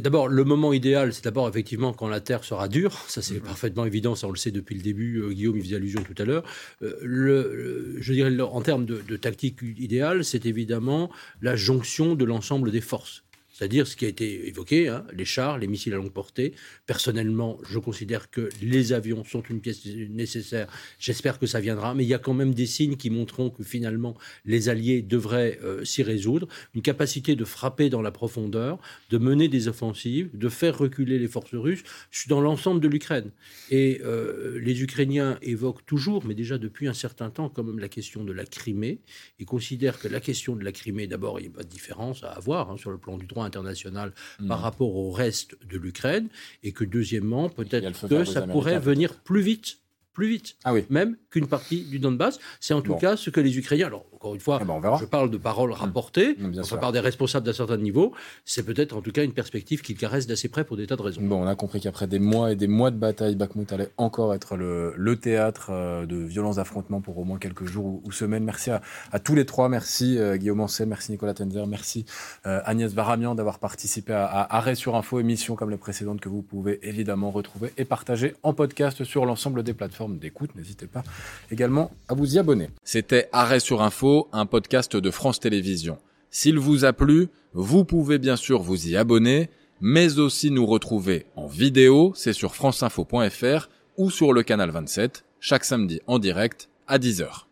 d'abord 0.00 0.28
le 0.28 0.44
moment 0.44 0.72
idéal, 0.72 1.12
c'est 1.12 1.24
d'abord 1.24 1.48
effectivement 1.48 1.92
quand 1.92 2.08
la 2.08 2.20
terre 2.20 2.44
sera 2.44 2.68
dure. 2.68 2.92
Ça, 3.08 3.22
c'est 3.22 3.34
mm-hmm. 3.34 3.40
parfaitement 3.40 3.84
évident, 3.84 4.14
ça 4.14 4.26
on 4.26 4.30
le 4.30 4.36
sait 4.36 4.50
depuis 4.50 4.74
le 4.74 4.82
début. 4.82 5.20
Euh, 5.20 5.32
Guillaume 5.32 5.56
y 5.56 5.62
faisait 5.62 5.76
allusion 5.76 6.02
tout 6.02 6.20
à 6.22 6.24
l'heure. 6.24 6.44
Euh, 6.82 6.96
le, 7.02 7.96
je 7.98 8.12
dirais 8.12 8.40
en 8.40 8.60
termes 8.60 8.84
de, 8.84 9.16
tactique 9.16 9.60
idéale, 9.62 10.24
c'est 10.24 10.46
évidemment 10.46 11.10
la 11.40 11.56
jonction 11.56 12.14
de 12.14 12.24
l'ensemble 12.24 12.70
des 12.70 12.80
forces. 12.80 13.23
C'est-à-dire 13.54 13.86
ce 13.86 13.94
qui 13.94 14.04
a 14.04 14.08
été 14.08 14.48
évoqué, 14.48 14.88
hein, 14.88 15.06
les 15.12 15.24
chars, 15.24 15.58
les 15.58 15.68
missiles 15.68 15.94
à 15.94 15.96
longue 15.96 16.12
portée. 16.12 16.54
Personnellement, 16.86 17.60
je 17.64 17.78
considère 17.78 18.28
que 18.28 18.48
les 18.60 18.92
avions 18.92 19.22
sont 19.22 19.42
une 19.42 19.60
pièce 19.60 19.86
nécessaire. 19.86 20.66
J'espère 20.98 21.38
que 21.38 21.46
ça 21.46 21.60
viendra, 21.60 21.94
mais 21.94 22.02
il 22.02 22.08
y 22.08 22.14
a 22.14 22.18
quand 22.18 22.34
même 22.34 22.52
des 22.52 22.66
signes 22.66 22.96
qui 22.96 23.10
montreront 23.10 23.50
que 23.50 23.62
finalement 23.62 24.16
les 24.44 24.68
Alliés 24.68 25.02
devraient 25.02 25.60
euh, 25.62 25.84
s'y 25.84 26.02
résoudre. 26.02 26.48
Une 26.74 26.82
capacité 26.82 27.36
de 27.36 27.44
frapper 27.44 27.90
dans 27.90 28.02
la 28.02 28.10
profondeur, 28.10 28.80
de 29.10 29.18
mener 29.18 29.46
des 29.46 29.68
offensives, 29.68 30.36
de 30.36 30.48
faire 30.48 30.76
reculer 30.76 31.20
les 31.20 31.28
forces 31.28 31.54
russes 31.54 31.84
dans 32.26 32.40
l'ensemble 32.40 32.80
de 32.80 32.88
l'Ukraine. 32.88 33.30
Et 33.70 34.00
euh, 34.02 34.58
les 34.58 34.82
Ukrainiens 34.82 35.38
évoquent 35.42 35.86
toujours, 35.86 36.24
mais 36.24 36.34
déjà 36.34 36.58
depuis 36.58 36.88
un 36.88 36.92
certain 36.92 37.30
temps, 37.30 37.48
quand 37.50 37.62
même 37.62 37.78
la 37.78 37.88
question 37.88 38.24
de 38.24 38.32
la 38.32 38.46
Crimée, 38.46 38.98
et 39.38 39.44
considèrent 39.44 40.00
que 40.00 40.08
la 40.08 40.18
question 40.18 40.56
de 40.56 40.64
la 40.64 40.72
Crimée, 40.72 41.06
d'abord, 41.06 41.38
il 41.38 41.42
n'y 41.42 41.48
a 41.54 41.56
pas 41.56 41.62
de 41.62 41.68
différence 41.68 42.24
à 42.24 42.32
avoir 42.32 42.72
hein, 42.72 42.76
sur 42.76 42.90
le 42.90 42.98
plan 42.98 43.16
du 43.16 43.26
droit 43.26 43.43
international 43.44 44.12
par 44.48 44.58
hmm. 44.58 44.62
rapport 44.62 44.96
au 44.96 45.10
reste 45.10 45.56
de 45.66 45.78
l'Ukraine, 45.78 46.28
et 46.62 46.72
que 46.72 46.84
deuxièmement, 46.84 47.48
peut-être 47.48 48.08
que 48.08 48.24
ça 48.24 48.42
pourrait 48.42 48.78
venir 48.78 49.14
plus 49.14 49.42
vite 49.42 49.78
plus 50.14 50.28
vite, 50.28 50.56
ah 50.64 50.72
oui. 50.72 50.86
même 50.90 51.16
qu'une 51.28 51.46
partie 51.46 51.82
du 51.82 51.98
Donbass. 51.98 52.38
C'est 52.60 52.72
en 52.72 52.80
tout 52.80 52.94
cas 52.94 53.16
ce 53.16 53.30
que 53.30 53.40
les 53.40 53.58
Ukrainiens, 53.58 53.88
alors 53.88 54.06
encore 54.14 54.34
une 54.34 54.40
fois, 54.40 54.58
eh 54.62 54.64
ben, 54.64 54.96
je 54.98 55.04
parle 55.04 55.30
de 55.30 55.36
paroles 55.36 55.70
hmm. 55.70 55.74
rapportées 55.74 56.36
par 56.80 56.92
des 56.92 57.00
responsables 57.00 57.44
d'un 57.44 57.52
certain 57.52 57.76
niveau, 57.76 58.14
c'est 58.44 58.62
peut-être 58.62 58.96
en 58.96 59.02
tout 59.02 59.12
cas 59.12 59.22
une 59.22 59.32
perspective 59.32 59.82
qu'ils 59.82 59.98
caressent 59.98 60.26
d'assez 60.26 60.48
près 60.48 60.64
pour 60.64 60.78
des 60.78 60.86
tas 60.86 60.96
de 60.96 61.02
raisons. 61.02 61.20
Bon, 61.20 61.42
on 61.42 61.46
a 61.46 61.54
compris 61.54 61.80
qu'après 61.80 62.06
des 62.06 62.20
mois 62.20 62.52
et 62.52 62.56
des 62.56 62.66
mois 62.66 62.90
de 62.90 62.96
bataille, 62.96 63.34
Bakhmut 63.34 63.70
allait 63.72 63.90
encore 63.98 64.32
être 64.32 64.56
le, 64.56 65.16
théâtre 65.20 65.68
euh, 65.70 66.06
de 66.06 66.16
violents 66.16 66.58
affrontements 66.58 67.00
pour 67.00 67.18
au 67.18 67.24
moins 67.24 67.38
quelques 67.38 67.66
jours 67.66 68.00
ou, 68.02 68.12
semaines. 68.12 68.44
Merci 68.44 68.70
à, 68.70 68.80
tous 69.18 69.34
les 69.34 69.44
trois, 69.44 69.68
merci 69.68 70.18
euh, 70.18 70.36
Guillaume 70.36 70.60
Ancel, 70.60 70.88
merci 70.88 71.12
Nicolas 71.12 71.34
Tenzer, 71.34 71.66
merci 71.66 72.06
euh, 72.46 72.60
Agnès 72.64 72.92
Varamian 72.94 73.34
d'avoir 73.34 73.58
participé 73.58 74.12
à, 74.12 74.24
à, 74.26 74.56
Arrêt 74.56 74.74
sur 74.74 74.96
Info, 74.96 75.20
émission 75.20 75.56
comme 75.56 75.70
les 75.70 75.76
précédentes 75.76 76.20
que 76.20 76.28
vous 76.28 76.42
pouvez 76.42 76.78
évidemment 76.86 77.30
retrouver 77.30 77.72
et 77.76 77.84
partager 77.84 78.34
en 78.42 78.54
podcast 78.54 79.04
sur 79.04 79.26
l'ensemble 79.26 79.62
des 79.62 79.74
d'écoute. 80.08 80.54
N'hésitez 80.54 80.86
pas 80.86 81.02
également 81.50 81.90
à 82.08 82.14
vous 82.14 82.36
y 82.36 82.38
abonner. 82.38 82.70
C'était 82.84 83.28
Arrêt 83.32 83.60
sur 83.60 83.82
Info 83.82 84.28
un 84.32 84.46
podcast 84.46 84.96
de 84.96 85.10
France 85.10 85.40
Télévisions. 85.40 85.98
S'il 86.30 86.58
vous 86.58 86.84
a 86.84 86.92
plu, 86.92 87.28
vous 87.52 87.84
pouvez 87.84 88.18
bien 88.18 88.36
sûr 88.36 88.62
vous 88.62 88.88
y 88.88 88.96
abonner, 88.96 89.50
mais 89.80 90.18
aussi 90.18 90.50
nous 90.50 90.66
retrouver 90.66 91.26
en 91.36 91.46
vidéo, 91.46 92.12
c'est 92.16 92.32
sur 92.32 92.54
franceinfo.fr 92.54 93.68
ou 93.96 94.10
sur 94.10 94.32
le 94.32 94.42
canal 94.42 94.70
27, 94.70 95.24
chaque 95.40 95.64
samedi 95.64 96.00
en 96.06 96.18
direct 96.18 96.68
à 96.86 96.98
10h. 96.98 97.44